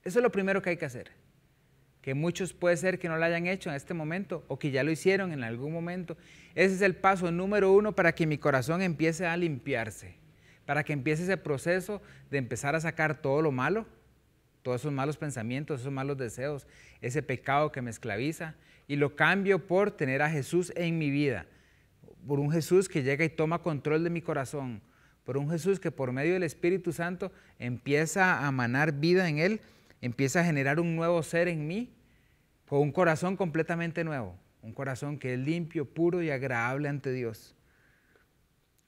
Eso 0.04 0.20
es 0.20 0.24
lo 0.24 0.30
primero 0.30 0.62
que 0.62 0.72
hay 0.72 0.78
que 0.78 0.84
hacer 0.84 1.19
que 2.10 2.16
muchos 2.16 2.54
puede 2.54 2.76
ser 2.76 2.98
que 2.98 3.08
no 3.08 3.18
lo 3.18 3.26
hayan 3.26 3.46
hecho 3.46 3.70
en 3.70 3.76
este 3.76 3.94
momento 3.94 4.44
o 4.48 4.58
que 4.58 4.72
ya 4.72 4.84
lo 4.84 4.90
hicieron 4.90 5.32
en 5.32 5.44
algún 5.44 5.72
momento. 5.72 6.18
Ese 6.56 6.74
es 6.74 6.82
el 6.82 6.96
paso 6.96 7.32
número 7.32 7.72
uno 7.72 7.94
para 7.94 8.16
que 8.16 8.26
mi 8.26 8.40
corazón 8.40 8.82
empiece 8.82 9.28
a 9.28 9.38
limpiarse, 9.38 10.16
para 10.66 10.84
que 10.84 10.92
empiece 10.92 11.22
ese 11.22 11.38
proceso 11.38 12.02
de 12.32 12.40
empezar 12.40 12.74
a 12.74 12.82
sacar 12.82 13.22
todo 13.22 13.44
lo 13.44 13.52
malo, 13.52 13.86
todos 14.64 14.82
esos 14.82 14.92
malos 14.92 15.18
pensamientos, 15.18 15.82
esos 15.82 15.94
malos 15.94 16.18
deseos, 16.18 16.66
ese 17.00 17.22
pecado 17.22 17.72
que 17.72 17.84
me 17.84 17.92
esclaviza 17.92 18.56
y 18.88 18.96
lo 18.96 19.16
cambio 19.16 19.68
por 19.68 19.92
tener 19.92 20.24
a 20.24 20.32
Jesús 20.32 20.74
en 20.76 20.98
mi 20.98 21.12
vida, 21.12 21.46
por 22.26 22.40
un 22.40 22.52
Jesús 22.52 22.90
que 22.90 23.04
llega 23.04 23.24
y 23.24 23.30
toma 23.30 23.62
control 23.62 24.04
de 24.04 24.10
mi 24.10 24.24
corazón, 24.24 24.82
por 25.26 25.38
un 25.38 25.48
Jesús 25.48 25.80
que 25.80 25.92
por 25.92 26.12
medio 26.12 26.34
del 26.34 26.42
Espíritu 26.42 26.92
Santo 26.92 27.32
empieza 27.60 28.48
a 28.48 28.52
manar 28.52 28.94
vida 28.94 29.30
en 29.30 29.38
él 29.38 29.62
empieza 30.02 30.42
a 30.42 30.46
generar 30.46 30.80
un 30.80 30.96
nuevo 30.96 31.22
ser 31.24 31.48
en 31.48 31.68
mí 31.68 31.94
con 32.70 32.82
un 32.82 32.92
corazón 32.92 33.36
completamente 33.36 34.04
nuevo, 34.04 34.38
un 34.62 34.74
corazón 34.74 35.18
que 35.18 35.34
es 35.34 35.40
limpio, 35.40 35.86
puro 35.86 36.22
y 36.22 36.30
agradable 36.30 36.88
ante 36.88 37.12
Dios. 37.12 37.56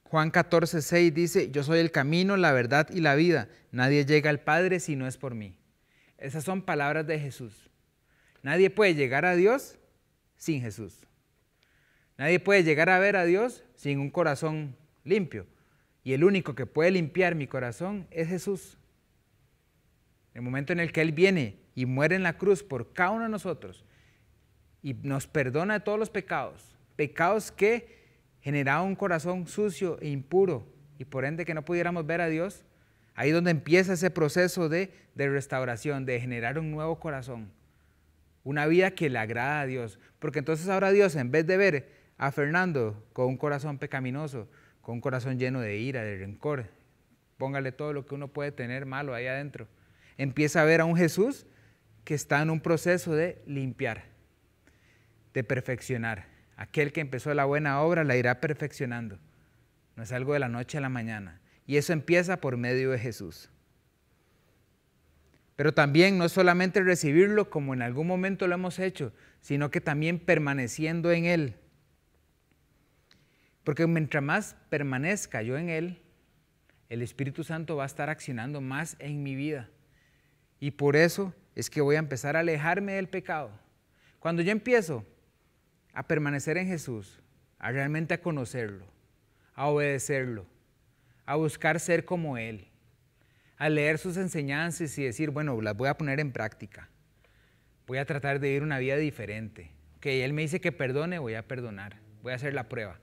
Juan 0.04 0.30
14, 0.30 0.82
6 0.82 1.12
dice, 1.12 1.50
yo 1.50 1.64
soy 1.64 1.80
el 1.80 1.90
camino, 1.90 2.36
la 2.36 2.52
verdad 2.52 2.88
y 2.92 3.00
la 3.00 3.16
vida. 3.16 3.48
Nadie 3.72 4.06
llega 4.06 4.30
al 4.30 4.38
Padre 4.38 4.78
si 4.78 4.94
no 4.94 5.08
es 5.08 5.16
por 5.16 5.34
mí. 5.34 5.58
Esas 6.16 6.44
son 6.44 6.62
palabras 6.62 7.08
de 7.08 7.18
Jesús. 7.18 7.70
Nadie 8.44 8.70
puede 8.70 8.94
llegar 8.94 9.24
a 9.24 9.34
Dios 9.34 9.80
sin 10.36 10.60
Jesús. 10.60 11.04
Nadie 12.16 12.38
puede 12.38 12.62
llegar 12.62 12.88
a 12.88 13.00
ver 13.00 13.16
a 13.16 13.24
Dios 13.24 13.64
sin 13.74 13.98
un 13.98 14.10
corazón 14.10 14.76
limpio. 15.02 15.44
Y 16.04 16.12
el 16.12 16.22
único 16.22 16.54
que 16.54 16.66
puede 16.66 16.92
limpiar 16.92 17.34
mi 17.34 17.48
corazón 17.48 18.06
es 18.12 18.28
Jesús. 18.28 18.78
El 20.34 20.42
momento 20.42 20.72
en 20.72 20.78
el 20.78 20.92
que 20.92 21.00
Él 21.00 21.10
viene 21.10 21.61
y 21.74 21.86
muere 21.86 22.16
en 22.16 22.22
la 22.22 22.38
cruz 22.38 22.62
por 22.62 22.92
cada 22.92 23.10
uno 23.10 23.24
de 23.24 23.30
nosotros 23.30 23.84
y 24.82 24.94
nos 24.94 25.26
perdona 25.26 25.74
de 25.74 25.80
todos 25.80 25.98
los 25.98 26.10
pecados, 26.10 26.76
pecados 26.96 27.52
que 27.52 28.02
generaban 28.40 28.86
un 28.86 28.96
corazón 28.96 29.46
sucio 29.46 29.98
e 30.00 30.08
impuro 30.08 30.66
y 30.98 31.04
por 31.04 31.24
ende 31.24 31.44
que 31.44 31.54
no 31.54 31.64
pudiéramos 31.64 32.04
ver 32.04 32.20
a 32.20 32.28
Dios, 32.28 32.64
ahí 33.14 33.30
donde 33.30 33.52
empieza 33.52 33.92
ese 33.92 34.10
proceso 34.10 34.68
de, 34.68 34.92
de 35.14 35.28
restauración, 35.28 36.04
de 36.04 36.20
generar 36.20 36.58
un 36.58 36.70
nuevo 36.70 36.98
corazón, 36.98 37.52
una 38.44 38.66
vida 38.66 38.90
que 38.90 39.08
le 39.08 39.18
agrada 39.18 39.60
a 39.60 39.66
Dios, 39.66 39.98
porque 40.18 40.40
entonces 40.40 40.68
ahora 40.68 40.90
Dios 40.90 41.14
en 41.14 41.30
vez 41.30 41.46
de 41.46 41.56
ver 41.56 41.90
a 42.18 42.32
Fernando 42.32 43.04
con 43.12 43.26
un 43.26 43.36
corazón 43.36 43.78
pecaminoso, 43.78 44.48
con 44.80 44.96
un 44.96 45.00
corazón 45.00 45.38
lleno 45.38 45.60
de 45.60 45.78
ira, 45.78 46.02
de 46.02 46.18
rencor, 46.18 46.66
póngale 47.38 47.70
todo 47.70 47.92
lo 47.92 48.04
que 48.04 48.14
uno 48.14 48.28
puede 48.28 48.50
tener 48.50 48.86
malo 48.86 49.14
ahí 49.14 49.26
adentro, 49.26 49.68
empieza 50.18 50.62
a 50.62 50.64
ver 50.64 50.80
a 50.80 50.84
un 50.84 50.96
Jesús 50.96 51.46
que 52.04 52.14
está 52.14 52.42
en 52.42 52.50
un 52.50 52.60
proceso 52.60 53.14
de 53.14 53.42
limpiar, 53.46 54.04
de 55.34 55.44
perfeccionar. 55.44 56.26
Aquel 56.56 56.92
que 56.92 57.00
empezó 57.00 57.32
la 57.34 57.44
buena 57.44 57.80
obra 57.80 58.04
la 58.04 58.16
irá 58.16 58.40
perfeccionando. 58.40 59.18
No 59.96 60.02
es 60.02 60.12
algo 60.12 60.32
de 60.32 60.40
la 60.40 60.48
noche 60.48 60.78
a 60.78 60.80
la 60.80 60.88
mañana. 60.88 61.40
Y 61.66 61.76
eso 61.76 61.92
empieza 61.92 62.40
por 62.40 62.56
medio 62.56 62.90
de 62.90 62.98
Jesús. 62.98 63.50
Pero 65.56 65.74
también 65.74 66.18
no 66.18 66.28
solamente 66.28 66.82
recibirlo 66.82 67.50
como 67.50 67.74
en 67.74 67.82
algún 67.82 68.06
momento 68.06 68.46
lo 68.46 68.54
hemos 68.54 68.78
hecho, 68.78 69.12
sino 69.40 69.70
que 69.70 69.80
también 69.80 70.18
permaneciendo 70.18 71.12
en 71.12 71.24
Él. 71.24 71.56
Porque 73.64 73.86
mientras 73.86 74.24
más 74.24 74.56
permanezca 74.70 75.42
yo 75.42 75.56
en 75.56 75.68
Él, 75.68 76.02
el 76.88 77.00
Espíritu 77.02 77.44
Santo 77.44 77.76
va 77.76 77.84
a 77.84 77.86
estar 77.86 78.10
accionando 78.10 78.60
más 78.60 78.96
en 78.98 79.22
mi 79.22 79.34
vida. 79.34 79.70
Y 80.58 80.72
por 80.72 80.96
eso 80.96 81.34
es 81.54 81.68
que 81.68 81.80
voy 81.80 81.96
a 81.96 82.00
empezar 82.00 82.36
a 82.36 82.40
alejarme 82.40 82.94
del 82.94 83.08
pecado. 83.08 83.50
Cuando 84.18 84.42
yo 84.42 84.52
empiezo 84.52 85.04
a 85.92 86.06
permanecer 86.06 86.56
en 86.56 86.66
Jesús, 86.66 87.20
a 87.58 87.70
realmente 87.70 88.14
a 88.14 88.20
conocerlo, 88.20 88.86
a 89.54 89.66
obedecerlo, 89.66 90.46
a 91.26 91.36
buscar 91.36 91.78
ser 91.80 92.04
como 92.04 92.38
Él, 92.38 92.68
a 93.56 93.68
leer 93.68 93.98
sus 93.98 94.16
enseñanzas 94.16 94.98
y 94.98 95.04
decir, 95.04 95.30
bueno, 95.30 95.60
las 95.60 95.76
voy 95.76 95.88
a 95.88 95.96
poner 95.96 96.18
en 96.20 96.32
práctica. 96.32 96.88
Voy 97.86 97.98
a 97.98 98.04
tratar 98.04 98.40
de 98.40 98.48
vivir 98.48 98.62
una 98.62 98.78
vida 98.78 98.96
diferente. 98.96 99.70
Que 100.00 100.24
Él 100.24 100.32
me 100.32 100.42
dice 100.42 100.60
que 100.60 100.72
perdone, 100.72 101.18
voy 101.18 101.34
a 101.34 101.46
perdonar. 101.46 101.96
Voy 102.22 102.32
a 102.32 102.36
hacer 102.36 102.54
la 102.54 102.68
prueba. 102.68 102.98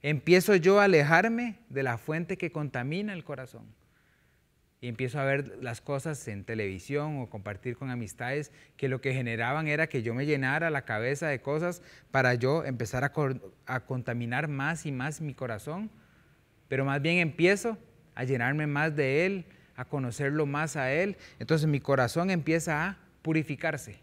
Empiezo 0.00 0.56
yo 0.56 0.80
a 0.80 0.84
alejarme 0.84 1.58
de 1.68 1.82
la 1.82 1.98
fuente 1.98 2.36
que 2.36 2.52
contamina 2.52 3.12
el 3.12 3.24
corazón. 3.24 3.66
Y 4.82 4.88
empiezo 4.88 5.20
a 5.20 5.24
ver 5.24 5.58
las 5.62 5.80
cosas 5.80 6.26
en 6.26 6.42
televisión 6.42 7.20
o 7.20 7.30
compartir 7.30 7.76
con 7.76 7.90
amistades 7.90 8.50
que 8.76 8.88
lo 8.88 9.00
que 9.00 9.14
generaban 9.14 9.68
era 9.68 9.86
que 9.86 10.02
yo 10.02 10.12
me 10.12 10.26
llenara 10.26 10.70
la 10.70 10.84
cabeza 10.84 11.28
de 11.28 11.40
cosas 11.40 11.82
para 12.10 12.34
yo 12.34 12.64
empezar 12.64 13.04
a, 13.04 13.12
a 13.66 13.80
contaminar 13.86 14.48
más 14.48 14.84
y 14.84 14.90
más 14.90 15.20
mi 15.20 15.34
corazón. 15.34 15.88
Pero 16.66 16.84
más 16.84 17.00
bien 17.00 17.18
empiezo 17.18 17.78
a 18.16 18.24
llenarme 18.24 18.66
más 18.66 18.96
de 18.96 19.24
Él, 19.24 19.44
a 19.76 19.84
conocerlo 19.84 20.46
más 20.46 20.74
a 20.74 20.92
Él, 20.92 21.16
entonces 21.38 21.68
mi 21.68 21.78
corazón 21.78 22.30
empieza 22.30 22.84
a 22.84 22.98
purificarse. 23.22 24.00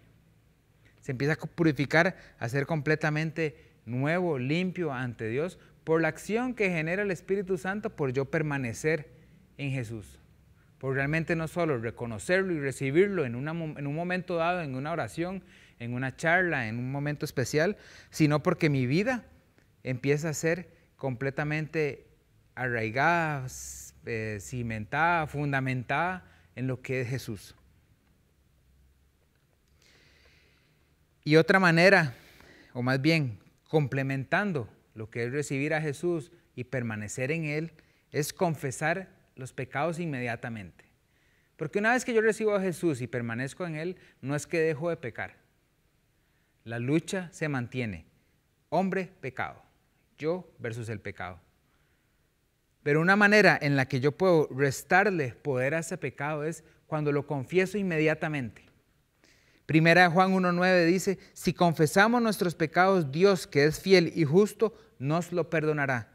Se 1.02 1.12
empieza 1.12 1.34
a 1.34 1.36
purificar, 1.36 2.16
a 2.40 2.48
ser 2.48 2.66
completamente 2.66 3.74
nuevo, 3.86 4.40
limpio 4.40 4.94
ante 4.94 5.28
Dios, 5.28 5.60
por 5.84 6.02
la 6.02 6.08
acción 6.08 6.54
que 6.54 6.70
genera 6.70 7.02
el 7.02 7.12
Espíritu 7.12 7.58
Santo 7.58 7.90
por 7.90 8.14
yo 8.14 8.24
permanecer 8.24 9.10
en 9.58 9.72
Jesús. 9.72 10.19
Por 10.80 10.96
realmente 10.96 11.36
no 11.36 11.48
solo 11.48 11.78
reconocerlo 11.78 12.54
y 12.54 12.60
recibirlo 12.60 13.26
en, 13.26 13.36
en 13.36 13.88
un 13.88 13.96
momento 13.96 14.38
dado, 14.38 14.62
en 14.62 14.76
una 14.76 14.92
oración, 14.92 15.44
en 15.78 15.94
una 15.94 16.16
charla, 16.16 16.68
en 16.68 16.80
un 16.80 16.92
momento 16.92 17.26
especial, 17.26 17.78
sino 18.10 18.42
porque 18.42 18.70
mi 18.70 18.88
vida 18.88 19.26
empieza 19.84 20.30
a 20.30 20.34
ser 20.34 20.70
completamente 20.96 22.08
arraigada, 22.56 23.48
eh, 24.06 24.38
cimentada, 24.42 25.28
fundamentada 25.28 26.26
en 26.56 26.68
lo 26.68 26.82
que 26.82 27.02
es 27.02 27.10
Jesús. 27.10 27.56
Y 31.24 31.36
otra 31.36 31.60
manera, 31.60 32.14
o 32.74 32.82
más 32.82 33.02
bien 33.02 33.40
complementando 33.68 34.70
lo 34.96 35.10
que 35.10 35.26
es 35.26 35.32
recibir 35.32 35.74
a 35.74 35.82
Jesús 35.82 36.32
y 36.56 36.66
permanecer 36.66 37.32
en 37.32 37.46
Él, 37.46 37.72
es 38.12 38.34
confesar 38.34 39.19
los 39.40 39.54
pecados 39.54 40.00
inmediatamente. 40.00 40.86
Porque 41.56 41.80
una 41.80 41.94
vez 41.94 42.06
que 42.06 42.14
yo 42.14 42.22
recibo 42.22 42.54
a 42.54 42.62
Jesús 42.62 43.02
y 43.02 43.08
permanezco 43.08 43.66
en 43.66 43.76
Él, 43.76 43.98
no 44.22 44.36
es 44.36 44.46
que 44.46 44.60
dejo 44.60 44.90
de 44.90 44.98
pecar. 44.98 45.38
La 46.66 46.78
lucha 46.78 47.30
se 47.32 47.48
mantiene. 47.48 48.06
Hombre, 48.70 49.12
pecado. 49.22 49.64
Yo 50.18 50.52
versus 50.60 50.90
el 50.90 51.00
pecado. 51.00 51.40
Pero 52.84 53.02
una 53.02 53.16
manera 53.16 53.58
en 53.62 53.76
la 53.76 53.88
que 53.88 54.00
yo 54.00 54.12
puedo 54.12 54.48
restarle 54.52 55.30
poder 55.34 55.74
a 55.74 55.80
ese 55.80 55.98
pecado 55.98 56.44
es 56.44 56.64
cuando 56.86 57.12
lo 57.12 57.26
confieso 57.26 57.78
inmediatamente. 57.78 58.66
Primera 59.66 60.04
de 60.04 60.10
Juan 60.10 60.34
1.9 60.34 60.86
dice, 60.86 61.20
si 61.34 61.54
confesamos 61.54 62.22
nuestros 62.22 62.56
pecados, 62.56 63.12
Dios 63.12 63.48
que 63.48 63.66
es 63.66 63.80
fiel 63.80 64.12
y 64.16 64.24
justo, 64.24 64.74
nos 64.98 65.32
lo 65.32 65.50
perdonará 65.50 66.10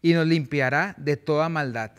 y 0.00 0.14
nos 0.14 0.26
limpiará 0.26 0.94
de 0.96 1.16
toda 1.16 1.48
maldad. 1.48 1.92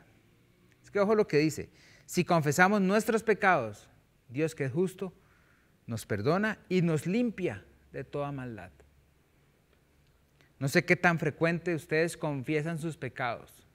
Ojo 0.99 1.15
lo 1.15 1.27
que 1.27 1.38
dice, 1.38 1.69
si 2.05 2.23
confesamos 2.23 2.81
nuestros 2.81 3.23
pecados, 3.23 3.89
Dios 4.29 4.55
que 4.55 4.65
es 4.65 4.71
justo, 4.71 5.13
nos 5.86 6.05
perdona 6.05 6.60
y 6.69 6.81
nos 6.81 7.05
limpia 7.05 7.63
de 7.91 8.03
toda 8.03 8.31
maldad. 8.31 8.71
No 10.60 10.67
sé 10.67 10.86
qué 10.86 10.95
tan 10.95 11.19
frecuente 11.19 11.75
ustedes 11.75 12.17
confiesan 12.17 12.79
sus 12.79 12.97
pecados. 12.97 13.67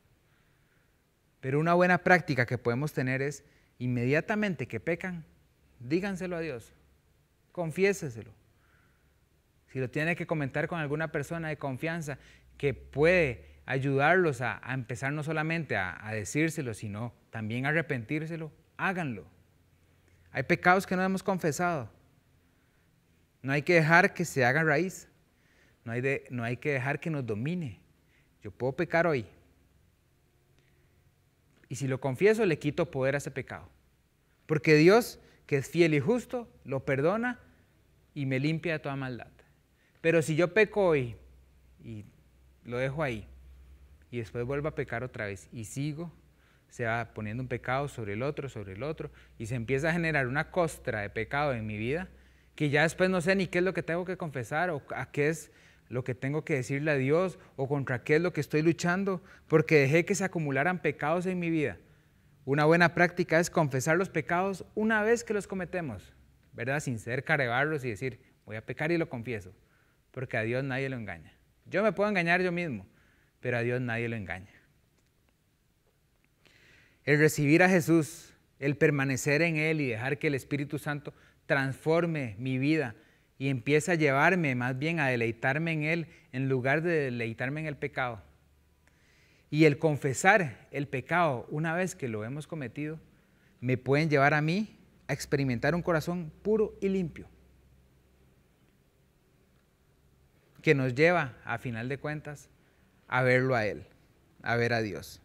Pero 1.41 1.61
una 1.61 1.75
buena 1.75 1.99
práctica 1.99 2.47
que 2.47 2.59
podemos 2.59 2.93
tener 2.93 3.23
es, 3.23 3.45
inmediatamente 3.79 4.69
que 4.69 4.81
pecan, 4.81 5.25
díganselo 5.81 6.37
a 6.37 6.41
Dios, 6.41 6.73
confiéseselo. 7.51 8.33
Si 9.69 9.79
lo 9.79 9.91
tiene 9.91 10.17
que 10.17 10.27
comentar 10.27 10.69
con 10.69 10.81
alguna 10.81 11.11
persona 11.11 11.49
de 11.49 11.57
confianza 11.57 12.19
que 12.59 12.75
puede 12.75 13.52
ayudarlos 13.67 14.41
a, 14.41 14.61
empezar 14.73 15.13
no 15.13 15.23
solamente 15.23 15.77
a, 15.77 16.11
decírselo, 16.13 16.75
sino 16.75 17.15
también 17.31 17.67
a 17.67 17.71
arrepentírselo, 17.71 18.53
háganlo. 18.77 19.27
Hay 20.31 20.45
pecados 20.45 20.87
que 20.87 20.97
no 20.97 21.03
hemos 21.03 21.23
confesado. 21.23 21.91
No 23.43 23.53
hay 23.53 23.63
que 23.63 23.75
dejar 23.75 24.15
que 24.15 24.25
se 24.25 24.45
haga 24.45 24.63
raíz. 24.63 25.09
No 25.85 25.93
hay, 25.93 26.23
no 26.31 26.45
hay 26.45 26.57
que 26.57 26.73
dejar 26.73 27.01
que 27.01 27.11
nos 27.11 27.27
domine. 27.27 27.81
Yo 28.43 28.51
puedo 28.51 28.75
pecar 28.75 29.07
hoy, 29.07 29.27
y 31.73 31.77
si 31.77 31.89
lo 31.89 32.03
confieso, 32.03 32.45
le 32.45 32.59
quito 32.59 32.91
poder 32.91 33.15
a 33.15 33.19
ese 33.19 33.31
pecado. 33.31 33.67
Porque 34.45 34.75
Dios, 34.75 35.19
que 35.47 35.57
es 35.57 35.71
fiel 35.71 35.95
y 35.95 36.01
justo, 36.01 36.47
lo 36.67 36.85
perdona 36.85 37.41
y 38.13 38.27
me 38.27 38.39
limpia 38.39 38.75
de 38.75 38.79
toda 38.79 38.95
maldad. 38.95 39.31
Pero 40.03 40.21
si 40.21 40.37
yo 40.37 40.53
peco 40.53 40.89
hoy 40.89 41.17
y 41.83 42.05
lo 42.65 42.77
dejo 42.77 43.03
ahí, 43.03 43.27
y 44.13 44.19
después 44.19 44.45
vuelvo 44.45 44.69
a 44.69 44.75
pecar 44.75 45.03
otra 45.03 45.25
vez 45.25 45.49
y 45.53 45.65
sigo, 45.65 46.13
se 46.69 46.85
va 46.85 47.13
poniendo 47.15 47.43
un 47.43 47.49
pecado 47.49 47.89
sobre 47.89 48.13
el 48.13 48.23
otro, 48.23 48.51
sobre 48.51 48.75
el 48.75 48.83
otro, 48.83 49.11
y 49.39 49.47
se 49.47 49.55
empieza 49.55 49.89
a 49.89 49.93
generar 49.93 50.29
una 50.29 50.51
costra 50.51 51.01
de 51.01 51.09
pecado 51.09 51.55
en 51.55 51.67
mi 51.67 51.79
vida, 51.79 52.09
que 52.55 52.69
ya 52.69 52.83
después 52.83 53.09
no 53.09 53.23
sé 53.23 53.35
ni 53.35 53.47
qué 53.47 53.59
es 53.59 53.65
lo 53.65 53.73
que 53.73 53.83
tengo 53.83 54.05
que 54.05 54.19
confesar 54.19 54.69
o 54.69 54.83
a 54.95 55.11
qué 55.11 55.29
es 55.31 55.51
lo 55.89 56.05
que 56.05 56.15
tengo 56.15 56.45
que 56.45 56.55
decirle 56.55 56.91
a 56.91 56.97
Dios 56.97 57.39
o 57.57 57.67
contra 57.67 58.05
qué 58.05 58.17
es 58.17 58.23
lo 58.23 58.35
que 58.35 58.43
estoy 58.43 58.61
luchando, 58.61 59.23
porque 59.49 59.81
dejé 59.81 60.05
que 60.05 60.15
se 60.15 60.25
acumularan 60.25 60.83
pecados 60.83 61.25
en 61.25 61.39
mi 61.39 61.49
vida. 61.49 61.79
Una 62.45 62.67
buena 62.67 62.95
práctica 62.95 63.41
es 63.41 63.49
confesar 63.49 63.97
los 63.97 64.11
pecados 64.11 64.67
una 64.75 65.03
vez 65.03 65.25
que 65.25 65.33
los 65.33 65.47
cometemos, 65.47 66.13
¿verdad? 66.53 66.81
Sin 66.81 66.99
ser 66.99 67.25
carebarlos 67.25 67.83
y 67.87 67.89
decir, 67.89 68.21
voy 68.45 68.57
a 68.57 68.67
pecar 68.67 68.93
y 68.93 68.99
lo 68.99 69.09
confieso, 69.09 69.55
porque 70.11 70.37
a 70.37 70.43
Dios 70.43 70.63
nadie 70.65 70.91
lo 70.91 70.97
engaña. 70.97 71.33
Yo 71.65 71.83
me 71.83 71.93
puedo 71.93 72.11
engañar 72.11 72.43
yo 72.43 72.53
mismo, 72.53 72.87
pero 73.43 73.59
a 73.59 73.61
Dios 73.61 73.83
nadie 73.83 74.09
lo 74.09 74.17
engaña. 74.17 74.49
El 77.05 77.19
recibir 77.19 77.63
a 77.63 77.69
Jesús, 77.69 78.33
el 78.59 78.77
permanecer 78.77 79.43
en 79.43 79.57
Él 79.57 79.81
y 79.81 79.89
dejar 79.89 80.19
que 80.19 80.29
el 80.29 80.35
Espíritu 80.35 80.79
Santo 80.79 81.13
transforme 81.47 82.37
mi 82.39 82.59
vida, 82.59 82.95
y 83.39 83.49
empieza 83.49 83.93
a 83.93 83.97
llevarme 83.97 84.55
más 84.55 84.79
bien 84.79 85.01
a 85.01 85.09
deleitarme 85.09 85.73
en 85.73 85.83
Él 85.83 86.07
en 86.31 86.49
lugar 86.49 86.81
de 86.81 86.93
deleitarme 86.93 87.61
en 87.61 87.67
el 87.67 87.77
pecado. 87.77 88.23
Y 89.51 89.65
el 89.65 89.79
confesar 89.79 90.69
el 90.71 90.87
pecado 90.87 91.47
una 91.51 91.75
vez 91.75 91.97
que 91.97 92.07
lo 92.07 92.25
hemos 92.25 92.47
cometido, 92.47 93.01
me 93.61 93.77
pueden 93.77 94.09
llevar 94.09 94.33
a 94.33 94.41
mí 94.41 94.79
a 95.09 95.13
experimentar 95.13 95.75
un 95.75 95.83
corazón 95.83 96.33
puro 96.43 96.79
y 96.81 96.89
limpio, 96.89 97.27
que 100.63 100.77
nos 100.77 100.95
lleva, 100.95 101.37
a 101.45 101.59
final 101.59 101.89
de 101.89 101.99
cuentas, 101.99 102.49
a 103.13 103.23
verlo 103.23 103.55
a 103.55 103.67
Él, 103.67 103.85
a 104.43 104.57
ver 104.57 104.73
a 104.73 104.81
Dios. 104.81 105.21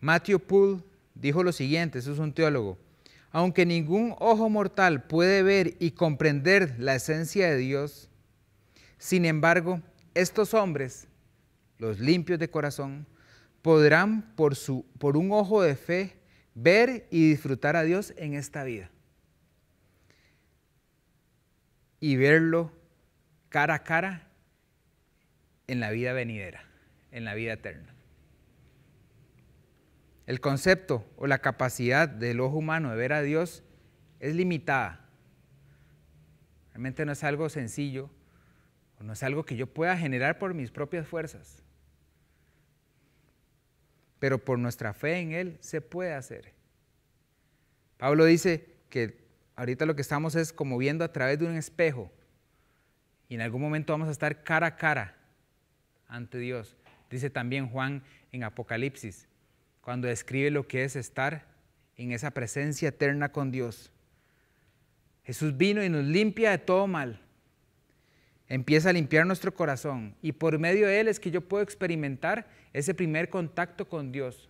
Matthew 0.00 0.40
Poole 0.40 0.82
dijo 1.14 1.44
lo 1.44 1.52
siguiente, 1.52 2.00
eso 2.00 2.12
es 2.12 2.18
un 2.18 2.32
teólogo, 2.32 2.76
aunque 3.30 3.64
ningún 3.64 4.16
ojo 4.18 4.50
mortal 4.50 5.04
puede 5.04 5.44
ver 5.44 5.76
y 5.78 5.92
comprender 5.92 6.74
la 6.80 6.96
esencia 6.96 7.48
de 7.48 7.58
Dios, 7.58 8.10
sin 8.98 9.24
embargo, 9.24 9.80
estos 10.14 10.52
hombres, 10.52 11.06
los 11.78 12.00
limpios 12.00 12.40
de 12.40 12.50
corazón, 12.50 13.06
podrán 13.62 14.34
por, 14.34 14.56
su, 14.56 14.84
por 14.98 15.16
un 15.16 15.30
ojo 15.30 15.62
de 15.62 15.76
fe 15.76 16.16
ver 16.56 17.06
y 17.12 17.30
disfrutar 17.30 17.76
a 17.76 17.84
Dios 17.84 18.14
en 18.16 18.34
esta 18.34 18.64
vida. 18.64 18.90
Y 22.00 22.16
verlo 22.16 22.72
cara 23.48 23.74
a 23.74 23.84
cara 23.84 24.28
en 25.68 25.78
la 25.78 25.92
vida 25.92 26.12
venidera, 26.12 26.64
en 27.12 27.24
la 27.24 27.34
vida 27.34 27.52
eterna. 27.52 27.94
El 30.26 30.40
concepto 30.40 31.04
o 31.16 31.26
la 31.26 31.38
capacidad 31.38 32.08
del 32.08 32.40
ojo 32.40 32.58
humano 32.58 32.90
de 32.90 32.96
ver 32.96 33.12
a 33.12 33.22
Dios 33.22 33.62
es 34.18 34.34
limitada. 34.34 35.08
Realmente 36.70 37.04
no 37.04 37.12
es 37.12 37.22
algo 37.22 37.48
sencillo, 37.48 38.10
o 38.98 39.02
no 39.02 39.12
es 39.12 39.22
algo 39.22 39.44
que 39.44 39.56
yo 39.56 39.66
pueda 39.66 39.96
generar 39.96 40.38
por 40.38 40.54
mis 40.54 40.70
propias 40.70 41.06
fuerzas. 41.06 41.62
Pero 44.18 44.42
por 44.42 44.58
nuestra 44.58 44.94
fe 44.94 45.18
en 45.18 45.32
Él 45.32 45.58
se 45.60 45.80
puede 45.80 46.14
hacer. 46.14 46.54
Pablo 47.98 48.24
dice 48.24 48.76
que 48.88 49.22
ahorita 49.56 49.86
lo 49.86 49.96
que 49.96 50.02
estamos 50.02 50.34
es 50.34 50.52
como 50.52 50.78
viendo 50.78 51.04
a 51.04 51.12
través 51.12 51.38
de 51.38 51.46
un 51.46 51.56
espejo. 51.56 52.10
Y 53.28 53.34
en 53.34 53.40
algún 53.40 53.60
momento 53.60 53.92
vamos 53.92 54.08
a 54.08 54.12
estar 54.12 54.44
cara 54.44 54.68
a 54.68 54.76
cara 54.76 55.16
ante 56.06 56.38
Dios. 56.38 56.76
Dice 57.12 57.28
también 57.28 57.68
Juan 57.68 58.02
en 58.32 58.42
Apocalipsis, 58.42 59.28
cuando 59.82 60.08
describe 60.08 60.50
lo 60.50 60.66
que 60.66 60.84
es 60.84 60.96
estar 60.96 61.44
en 61.98 62.10
esa 62.10 62.30
presencia 62.30 62.88
eterna 62.88 63.30
con 63.30 63.50
Dios. 63.50 63.92
Jesús 65.22 65.58
vino 65.58 65.84
y 65.84 65.90
nos 65.90 66.04
limpia 66.04 66.52
de 66.52 66.58
todo 66.58 66.86
mal. 66.86 67.20
Empieza 68.48 68.88
a 68.88 68.92
limpiar 68.94 69.26
nuestro 69.26 69.52
corazón 69.52 70.14
y 70.22 70.32
por 70.32 70.58
medio 70.58 70.86
de 70.86 71.00
Él 71.00 71.08
es 71.08 71.20
que 71.20 71.30
yo 71.30 71.42
puedo 71.42 71.62
experimentar 71.62 72.46
ese 72.72 72.94
primer 72.94 73.28
contacto 73.28 73.90
con 73.90 74.10
Dios, 74.10 74.48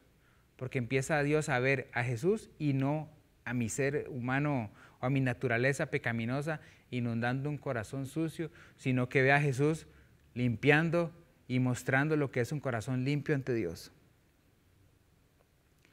porque 0.55 0.79
empieza 0.79 1.21
Dios 1.25 1.49
a 1.49 1.59
ver 1.59 1.91
a 1.93 2.05
Jesús 2.05 2.49
y 2.61 2.75
no 2.75 3.09
a 3.45 3.55
mi 3.55 3.71
ser 3.71 4.07
humano 4.09 4.71
o 5.01 5.07
a 5.07 5.11
mi 5.11 5.21
naturaleza 5.21 5.87
pecaminosa 5.87 6.61
inundando 6.93 7.51
un 7.51 7.59
corazón 7.59 8.07
sucio, 8.07 8.53
sino 8.77 9.09
que 9.09 9.23
ve 9.23 9.33
a 9.33 9.41
Jesús 9.41 9.89
limpiando 10.35 11.13
y 11.53 11.61
mostrando 11.61 12.17
lo 12.17 12.31
que 12.31 12.41
es 12.41 12.51
un 12.51 12.61
corazón 12.61 13.05
limpio 13.05 13.35
ante 13.35 13.53
Dios. 13.53 13.93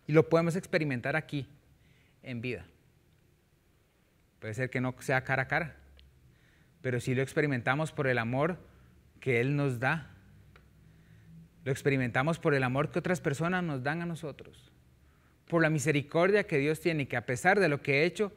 Y 0.07 0.13
lo 0.13 0.29
podemos 0.29 0.55
experimentar 0.55 1.17
aquí, 1.17 1.49
en 2.23 2.39
vida. 2.39 2.65
Puede 4.39 4.53
ser 4.53 4.69
que 4.69 4.79
no 4.79 4.95
sea 4.99 5.25
cara 5.25 5.43
a 5.43 5.47
cara, 5.49 5.75
pero 6.81 7.01
sí 7.01 7.13
lo 7.13 7.21
experimentamos 7.21 7.91
por 7.91 8.07
el 8.07 8.19
amor 8.19 8.57
que 9.19 9.41
Él 9.41 9.57
nos 9.57 9.81
da. 9.81 10.15
Lo 11.65 11.73
experimentamos 11.73 12.39
por 12.39 12.53
el 12.53 12.63
amor 12.63 12.89
que 12.89 12.99
otras 12.99 13.19
personas 13.19 13.61
nos 13.61 13.83
dan 13.83 14.01
a 14.01 14.05
nosotros. 14.05 14.71
Por 15.49 15.61
la 15.61 15.69
misericordia 15.69 16.47
que 16.47 16.57
Dios 16.57 16.79
tiene, 16.79 17.09
que 17.09 17.17
a 17.17 17.25
pesar 17.25 17.59
de 17.59 17.67
lo 17.67 17.81
que 17.81 17.99
he 17.99 18.05
hecho, 18.05 18.31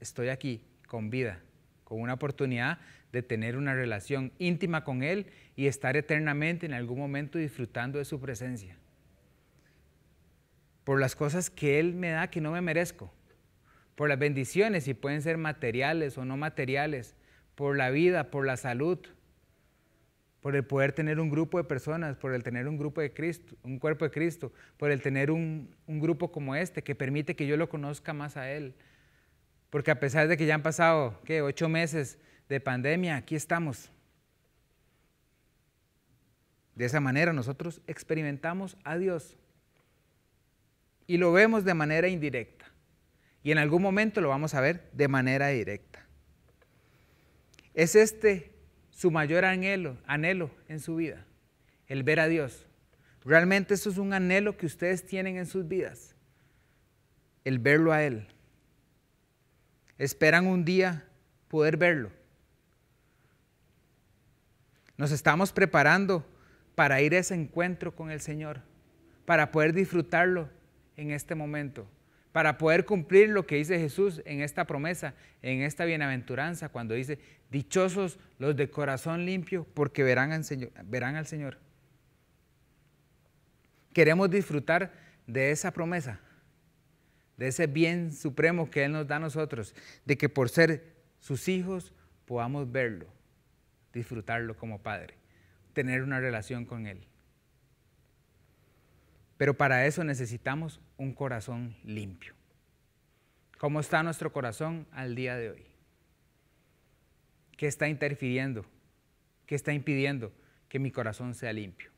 estoy 0.00 0.30
aquí 0.30 0.64
con 0.88 1.10
vida, 1.10 1.40
con 1.86 2.00
una 2.00 2.14
oportunidad 2.14 2.80
de 3.12 3.22
tener 3.22 3.56
una 3.56 3.72
relación 3.72 4.32
íntima 4.40 4.82
con 4.82 5.04
Él 5.04 5.26
y 5.54 5.68
estar 5.68 5.96
eternamente 5.96 6.66
en 6.66 6.74
algún 6.74 6.98
momento 6.98 7.38
disfrutando 7.38 7.98
de 7.98 8.04
su 8.04 8.20
presencia. 8.20 8.76
Por 10.82 11.00
las 11.00 11.14
cosas 11.14 11.48
que 11.48 11.78
Él 11.78 11.94
me 11.94 12.10
da 12.10 12.28
que 12.28 12.40
no 12.40 12.50
me 12.50 12.60
merezco 12.60 13.12
por 13.94 14.08
las 14.08 14.18
bendiciones, 14.18 14.88
y 14.88 14.94
pueden 14.94 15.22
ser 15.22 15.38
materiales 15.38 16.18
o 16.18 16.24
no 16.24 16.36
materiales, 16.36 17.14
por 17.54 17.76
la 17.76 17.90
vida, 17.90 18.32
por 18.32 18.44
la 18.44 18.56
salud, 18.56 18.98
por 20.42 20.56
el 20.56 20.64
poder 20.64 20.92
tener 20.92 21.20
un 21.20 21.30
grupo 21.30 21.56
de 21.56 21.64
personas, 21.64 22.16
por 22.16 22.34
el 22.34 22.42
tener 22.42 22.66
un 22.66 22.78
grupo 22.78 23.00
de 23.00 23.12
Cristo, 23.12 23.56
un 23.62 23.78
cuerpo 23.78 24.04
de 24.04 24.10
Cristo, 24.10 24.52
por 24.76 24.90
el 24.90 25.00
tener 25.00 25.30
un 25.30 25.70
grupo 25.86 26.32
como 26.32 26.56
este 26.56 26.82
que 26.82 26.96
permite 26.96 27.36
que 27.36 27.46
yo 27.46 27.56
lo 27.56 27.68
conozca 27.68 28.12
más 28.12 28.36
a 28.36 28.50
Él. 28.50 28.74
Porque 29.76 29.90
a 29.90 30.00
pesar 30.00 30.26
de 30.26 30.38
que 30.38 30.46
ya 30.46 30.54
han 30.54 30.62
pasado, 30.62 31.20
¿qué? 31.26 31.42
Ocho 31.42 31.68
meses 31.68 32.16
de 32.48 32.60
pandemia, 32.60 33.16
aquí 33.16 33.36
estamos. 33.36 33.90
De 36.74 36.86
esa 36.86 36.98
manera 36.98 37.34
nosotros 37.34 37.82
experimentamos 37.86 38.78
a 38.84 38.96
Dios 38.96 39.36
y 41.06 41.18
lo 41.18 41.30
vemos 41.30 41.66
de 41.66 41.74
manera 41.74 42.08
indirecta. 42.08 42.72
Y 43.42 43.52
en 43.52 43.58
algún 43.58 43.82
momento 43.82 44.22
lo 44.22 44.30
vamos 44.30 44.54
a 44.54 44.62
ver 44.62 44.88
de 44.94 45.08
manera 45.08 45.48
directa. 45.48 46.06
Es 47.74 47.96
este 47.96 48.54
su 48.88 49.10
mayor 49.10 49.44
anhelo, 49.44 49.98
anhelo 50.06 50.50
en 50.68 50.80
su 50.80 50.96
vida, 50.96 51.26
el 51.86 52.02
ver 52.02 52.20
a 52.20 52.28
Dios. 52.28 52.66
Realmente 53.26 53.74
eso 53.74 53.90
es 53.90 53.98
un 53.98 54.14
anhelo 54.14 54.56
que 54.56 54.64
ustedes 54.64 55.04
tienen 55.04 55.36
en 55.36 55.44
sus 55.44 55.68
vidas, 55.68 56.16
el 57.44 57.58
verlo 57.58 57.92
a 57.92 58.02
Él. 58.02 58.26
Esperan 59.98 60.46
un 60.46 60.64
día 60.64 61.04
poder 61.48 61.76
verlo. 61.76 62.10
Nos 64.96 65.12
estamos 65.12 65.52
preparando 65.52 66.26
para 66.74 67.00
ir 67.00 67.14
a 67.14 67.18
ese 67.18 67.34
encuentro 67.34 67.94
con 67.94 68.10
el 68.10 68.20
Señor, 68.20 68.62
para 69.24 69.50
poder 69.50 69.72
disfrutarlo 69.72 70.48
en 70.96 71.10
este 71.10 71.34
momento 71.34 71.86
para 72.36 72.58
poder 72.58 72.84
cumplir 72.84 73.30
lo 73.30 73.46
que 73.46 73.56
dice 73.56 73.78
Jesús 73.78 74.20
en 74.26 74.42
esta 74.42 74.66
promesa, 74.66 75.14
en 75.40 75.62
esta 75.62 75.86
bienaventuranza, 75.86 76.68
cuando 76.68 76.92
dice, 76.92 77.18
dichosos 77.50 78.18
los 78.38 78.54
de 78.54 78.68
corazón 78.68 79.24
limpio, 79.24 79.66
porque 79.72 80.02
verán 80.02 80.32
al 80.32 80.44
Señor. 80.44 80.70
Verán 80.84 81.16
al 81.16 81.26
Señor. 81.26 81.56
Queremos 83.94 84.28
disfrutar 84.28 84.92
de 85.26 85.50
esa 85.50 85.70
promesa, 85.70 86.20
de 87.36 87.48
ese 87.48 87.66
bien 87.66 88.12
supremo 88.12 88.70
que 88.70 88.84
Él 88.84 88.92
nos 88.92 89.06
da 89.06 89.16
a 89.16 89.20
nosotros, 89.20 89.74
de 90.04 90.16
que 90.16 90.28
por 90.28 90.48
ser 90.48 90.96
sus 91.20 91.48
hijos 91.48 91.92
podamos 92.24 92.70
verlo, 92.70 93.06
disfrutarlo 93.92 94.56
como 94.56 94.82
Padre, 94.82 95.14
tener 95.72 96.02
una 96.02 96.20
relación 96.20 96.64
con 96.64 96.86
Él. 96.86 97.06
Pero 99.36 99.54
para 99.54 99.86
eso 99.86 100.02
necesitamos 100.02 100.80
un 100.96 101.12
corazón 101.12 101.76
limpio. 101.84 102.34
¿Cómo 103.58 103.80
está 103.80 104.02
nuestro 104.02 104.32
corazón 104.32 104.86
al 104.92 105.14
día 105.14 105.36
de 105.36 105.50
hoy? 105.50 105.66
¿Qué 107.56 107.66
está 107.66 107.88
interfiriendo? 107.88 108.66
¿Qué 109.46 109.54
está 109.54 109.72
impidiendo 109.72 110.32
que 110.68 110.78
mi 110.78 110.90
corazón 110.90 111.34
sea 111.34 111.52
limpio? 111.52 111.90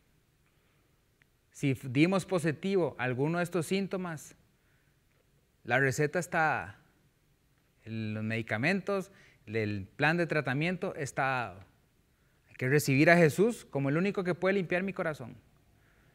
Si 1.51 1.75
dimos 1.85 2.27
positivo 2.27 2.95
a 2.99 3.05
alguno 3.05 3.39
de 3.39 3.45
estos 3.45 3.67
síntomas, 3.67 4.37
la 5.69 5.79
receta 5.79 6.19
está, 6.19 6.79
los 7.85 8.25
medicamentos, 8.25 9.13
el 9.45 9.87
plan 9.97 10.17
de 10.17 10.27
tratamiento 10.27 10.95
está 10.95 11.67
Hay 12.49 12.55
que 12.57 12.71
recibir 12.71 13.11
a 13.11 13.19
Jesús 13.19 13.67
como 13.67 13.91
el 13.91 13.99
único 13.99 14.25
que 14.25 14.35
puede 14.35 14.55
limpiar 14.55 14.83
mi 14.83 14.95
corazón. 14.95 15.37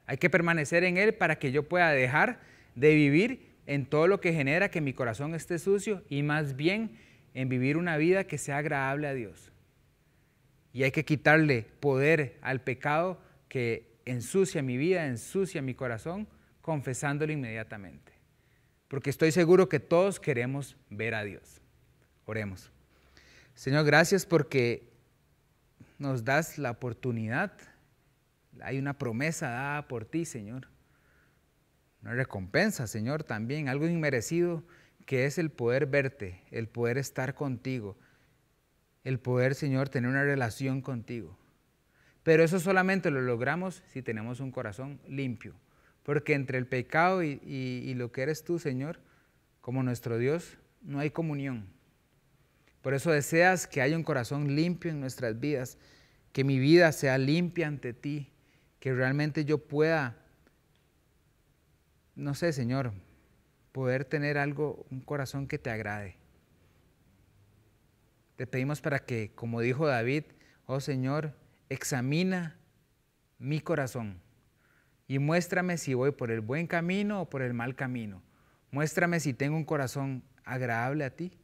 Hay 0.08 0.18
que 0.18 0.32
permanecer 0.32 0.84
en 0.84 0.98
Él 0.98 1.14
para 1.14 1.38
que 1.38 1.52
yo 1.52 1.70
pueda 1.70 1.92
dejar 1.92 2.40
de 2.74 2.96
vivir 2.96 3.54
en 3.68 3.86
todo 3.86 4.08
lo 4.08 4.20
que 4.20 4.34
genera 4.34 4.72
que 4.72 4.82
mi 4.82 4.92
corazón 4.92 5.36
esté 5.36 5.60
sucio 5.60 6.02
y 6.10 6.24
más 6.24 6.56
bien 6.56 6.98
en 7.36 7.48
vivir 7.48 7.78
una 7.78 7.98
vida 7.98 8.24
que 8.24 8.40
sea 8.40 8.58
agradable 8.58 9.08
a 9.08 9.14
Dios. 9.14 9.52
Y 10.74 10.82
hay 10.82 10.90
que 10.90 11.06
quitarle 11.06 11.68
poder 11.80 12.40
al 12.42 12.62
pecado 12.62 13.22
que 13.50 14.00
ensucia 14.06 14.64
mi 14.64 14.78
vida, 14.78 15.06
ensucia 15.06 15.62
mi 15.62 15.76
corazón, 15.76 16.28
confesándolo 16.64 17.32
inmediatamente. 17.32 18.13
Porque 18.94 19.10
estoy 19.10 19.32
seguro 19.32 19.70
que 19.70 19.80
todos 19.80 20.20
queremos 20.20 20.78
ver 20.92 21.16
a 21.16 21.24
Dios. 21.24 21.64
Oremos. 22.26 22.72
Señor, 23.56 23.86
gracias 23.86 24.28
porque 24.28 24.88
nos 25.98 26.24
das 26.24 26.60
la 26.60 26.70
oportunidad 26.70 27.54
hay 28.62 28.78
una 28.78 29.00
promesa 29.00 29.50
dada 29.50 29.88
por 29.88 30.06
ti, 30.06 30.26
Señor. 30.26 30.68
Una 32.04 32.14
recompensa, 32.14 32.86
Señor, 32.86 33.24
también, 33.24 33.68
algo 33.68 33.88
inmerecido 33.88 34.64
que 35.08 35.26
es 35.26 35.40
el 35.40 35.50
poder 35.50 35.88
verte, 35.88 36.44
el 36.52 36.68
poder 36.68 37.00
estar 37.00 37.34
contigo, 37.34 37.98
el 39.04 39.20
poder, 39.20 39.56
Señor, 39.56 39.90
tener 39.90 40.08
una 40.08 40.22
relación 40.22 40.82
contigo. 40.82 41.36
Pero 42.22 42.44
eso 42.44 42.60
solamente 42.60 43.10
lo 43.10 43.22
logramos 43.22 43.82
si 43.88 44.04
tenemos 44.04 44.40
un 44.40 44.52
corazón 44.52 45.02
limpio. 45.08 45.56
Porque 46.04 46.34
entre 46.34 46.58
el 46.58 46.68
pecado 46.68 47.24
y, 47.24 47.40
y, 47.44 47.94
lo 47.94 48.12
que 48.12 48.24
eres 48.24 48.44
tú, 48.44 48.60
Señor, 48.60 49.00
como 49.62 49.84
nuestro 49.84 50.18
Dios, 50.18 50.58
no 50.82 51.00
hay 51.00 51.12
comunión. 51.12 51.68
Por 52.82 52.94
eso 52.94 53.12
deseas 53.12 53.68
que 53.68 53.82
haya 53.82 53.96
un 53.96 54.04
corazón 54.04 54.56
limpio 54.56 54.92
en 54.92 55.00
nuestras 55.00 55.40
vidas, 55.40 55.78
que 56.34 56.44
mi 56.44 56.60
vida 56.60 56.92
sea 56.92 57.18
limpia 57.18 57.68
ante 57.68 57.94
ti, 57.94 58.30
que 58.82 58.94
realmente 58.94 59.46
yo 59.46 59.60
pueda, 59.60 60.18
no 62.16 62.34
sé, 62.34 62.52
Señor, 62.52 62.92
poder 63.72 64.04
tener 64.04 64.38
algo, 64.38 64.86
un 64.92 65.00
corazón 65.00 65.48
que 65.48 65.58
te 65.58 65.70
agrade. 65.70 66.18
Te 68.36 68.46
pedimos 68.46 68.82
para 68.82 69.00
que, 69.00 69.32
como 69.34 69.62
dijo 69.62 69.88
David, 69.88 70.24
oh 70.66 70.82
Señor, 70.82 71.34
examina 71.70 72.58
mi 73.40 73.62
corazón 73.62 74.22
y 75.14 75.20
muéstrame 75.20 75.78
si 75.78 75.94
voy 75.94 76.10
por 76.10 76.32
el 76.32 76.42
buen 76.42 76.66
camino 76.66 77.22
o 77.22 77.30
por 77.30 77.44
el 77.44 77.54
mal 77.54 77.76
camino. 77.76 78.24
Muéstrame 78.72 79.20
si 79.20 79.36
tengo 79.36 79.56
un 79.56 79.64
corazón 79.64 80.24
agradable 80.44 81.06
a 81.06 81.12
ti 81.12 81.38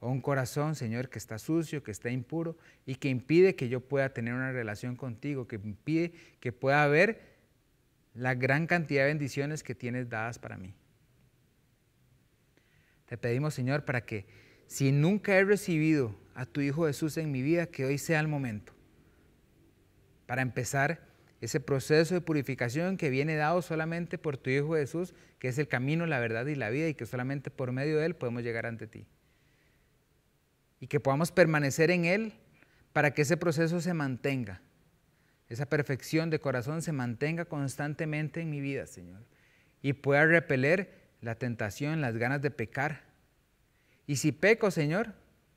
o 0.00 0.10
un 0.10 0.20
corazón, 0.20 0.74
Señor, 0.74 1.08
que 1.08 1.20
está 1.20 1.38
sucio, 1.38 1.84
que 1.84 1.92
está 1.92 2.10
impuro 2.10 2.58
y 2.84 2.96
que 2.96 3.08
impide 3.08 3.54
que 3.54 3.68
yo 3.68 3.78
pueda 3.78 4.08
tener 4.08 4.34
una 4.34 4.50
relación 4.50 4.96
contigo, 4.96 5.46
que 5.46 5.54
impide 5.54 6.12
que 6.40 6.50
pueda 6.50 6.84
ver 6.88 7.36
la 8.14 8.34
gran 8.34 8.66
cantidad 8.66 9.02
de 9.02 9.10
bendiciones 9.10 9.62
que 9.62 9.76
tienes 9.76 10.08
dadas 10.08 10.40
para 10.40 10.56
mí. 10.56 10.74
Te 13.06 13.16
pedimos, 13.16 13.54
Señor, 13.54 13.84
para 13.84 14.04
que 14.04 14.26
si 14.66 14.90
nunca 14.90 15.36
he 15.36 15.44
recibido 15.44 16.16
a 16.34 16.46
tu 16.46 16.60
Hijo 16.60 16.88
Jesús 16.88 17.16
en 17.16 17.30
mi 17.30 17.42
vida, 17.42 17.66
que 17.66 17.84
hoy 17.84 17.96
sea 17.96 18.18
el 18.18 18.26
momento 18.26 18.72
para 20.26 20.42
empezar 20.42 21.13
ese 21.40 21.60
proceso 21.60 22.14
de 22.14 22.20
purificación 22.20 22.96
que 22.96 23.10
viene 23.10 23.36
dado 23.36 23.60
solamente 23.62 24.18
por 24.18 24.36
tu 24.36 24.50
Hijo 24.50 24.74
Jesús, 24.74 25.14
que 25.38 25.48
es 25.48 25.58
el 25.58 25.68
camino, 25.68 26.06
la 26.06 26.18
verdad 26.18 26.46
y 26.46 26.54
la 26.54 26.70
vida, 26.70 26.88
y 26.88 26.94
que 26.94 27.06
solamente 27.06 27.50
por 27.50 27.72
medio 27.72 27.98
de 27.98 28.06
Él 28.06 28.14
podemos 28.16 28.42
llegar 28.42 28.66
ante 28.66 28.86
ti. 28.86 29.06
y 30.80 30.86
que 30.86 31.00
podamos 31.00 31.32
permanecer 31.32 31.90
en 31.90 32.04
Él 32.04 32.34
para 32.92 33.12
que 33.12 33.22
ese 33.22 33.38
proceso 33.38 33.80
se 33.80 33.94
mantenga, 33.94 34.60
esa 35.48 35.66
perfección 35.66 36.28
de 36.30 36.40
corazón 36.40 36.82
se 36.82 36.92
mantenga 36.92 37.46
constantemente 37.46 38.40
en 38.42 38.50
mi 38.50 38.60
vida, 38.60 38.86
Señor, 38.86 39.22
y 39.82 39.94
pueda 39.94 40.26
repeler 40.26 40.92
la 41.20 41.36
tentación, 41.36 42.00
las 42.00 42.16
ganas 42.16 42.42
de 42.42 42.50
pecar. 42.50 43.02
Y 44.06 44.16
si 44.16 44.32
peco, 44.32 44.70
Señor, 44.70 45.14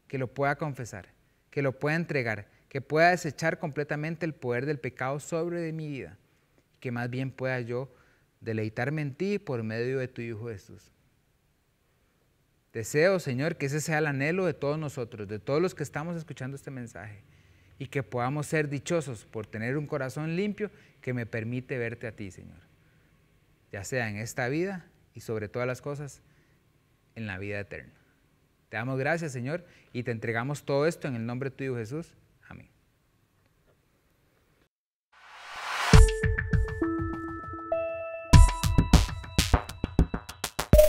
que 0.08 0.18
lo 0.18 0.34
pueda 0.34 0.58
confesar, 0.58 1.10
que 1.52 1.62
lo 1.62 1.78
pueda 1.78 1.96
entregar, 1.96 2.48
que 2.70 2.82
pueda 2.82 3.12
desechar 3.12 3.60
completamente 3.60 4.26
el 4.26 4.34
poder 4.34 4.66
del 4.66 4.80
pecado 4.80 5.20
sobre 5.20 5.62
de 5.62 5.74
mi 5.74 5.88
vida, 5.88 6.18
que 6.80 6.92
más 6.92 7.10
bien 7.10 7.32
pueda 7.32 7.60
yo 7.62 7.90
deleitarme 8.42 9.02
en 9.02 9.16
ti 9.16 9.40
por 9.40 9.64
medio 9.64 10.00
de 10.00 10.08
tu 10.08 10.22
Hijo 10.22 10.50
Jesús. 10.50 10.92
Deseo, 12.74 13.20
Señor, 13.20 13.56
que 13.56 13.68
ese 13.68 13.82
sea 13.82 14.00
el 14.00 14.08
anhelo 14.08 14.46
de 14.46 14.54
todos 14.54 14.78
nosotros, 14.78 15.28
de 15.28 15.40
todos 15.40 15.62
los 15.62 15.74
que 15.74 15.84
estamos 15.84 16.16
escuchando 16.16 16.56
este 16.56 16.70
mensaje, 16.70 17.24
y 17.80 17.88
que 17.88 18.04
podamos 18.04 18.48
ser 18.48 18.70
dichosos 18.70 19.26
por 19.26 19.48
tener 19.48 19.78
un 19.78 19.88
corazón 19.88 20.36
limpio 20.36 20.72
que 21.02 21.14
me 21.14 21.26
permite 21.26 21.78
verte 21.78 22.08
a 22.08 22.12
ti, 22.12 22.32
Señor, 22.32 22.60
ya 23.72 23.84
sea 23.84 24.10
en 24.10 24.18
esta 24.18 24.48
vida 24.48 24.86
y 25.14 25.22
sobre 25.22 25.48
todas 25.48 25.68
las 25.68 25.82
cosas, 25.82 26.22
en 27.16 27.28
la 27.28 27.38
vida 27.38 27.60
eterna. 27.60 27.94
Te 28.70 28.78
damos 28.78 29.00
gracias, 29.00 29.32
Señor, 29.32 29.66
y 29.94 30.04
te 30.04 30.12
entregamos 30.12 30.64
todo 30.64 30.86
esto 30.88 31.08
en 31.08 31.16
el 31.16 31.26
nombre 31.26 31.50
de 31.50 31.56
tu 31.56 31.64
Hijo 31.64 31.78
Jesús. 31.78 32.16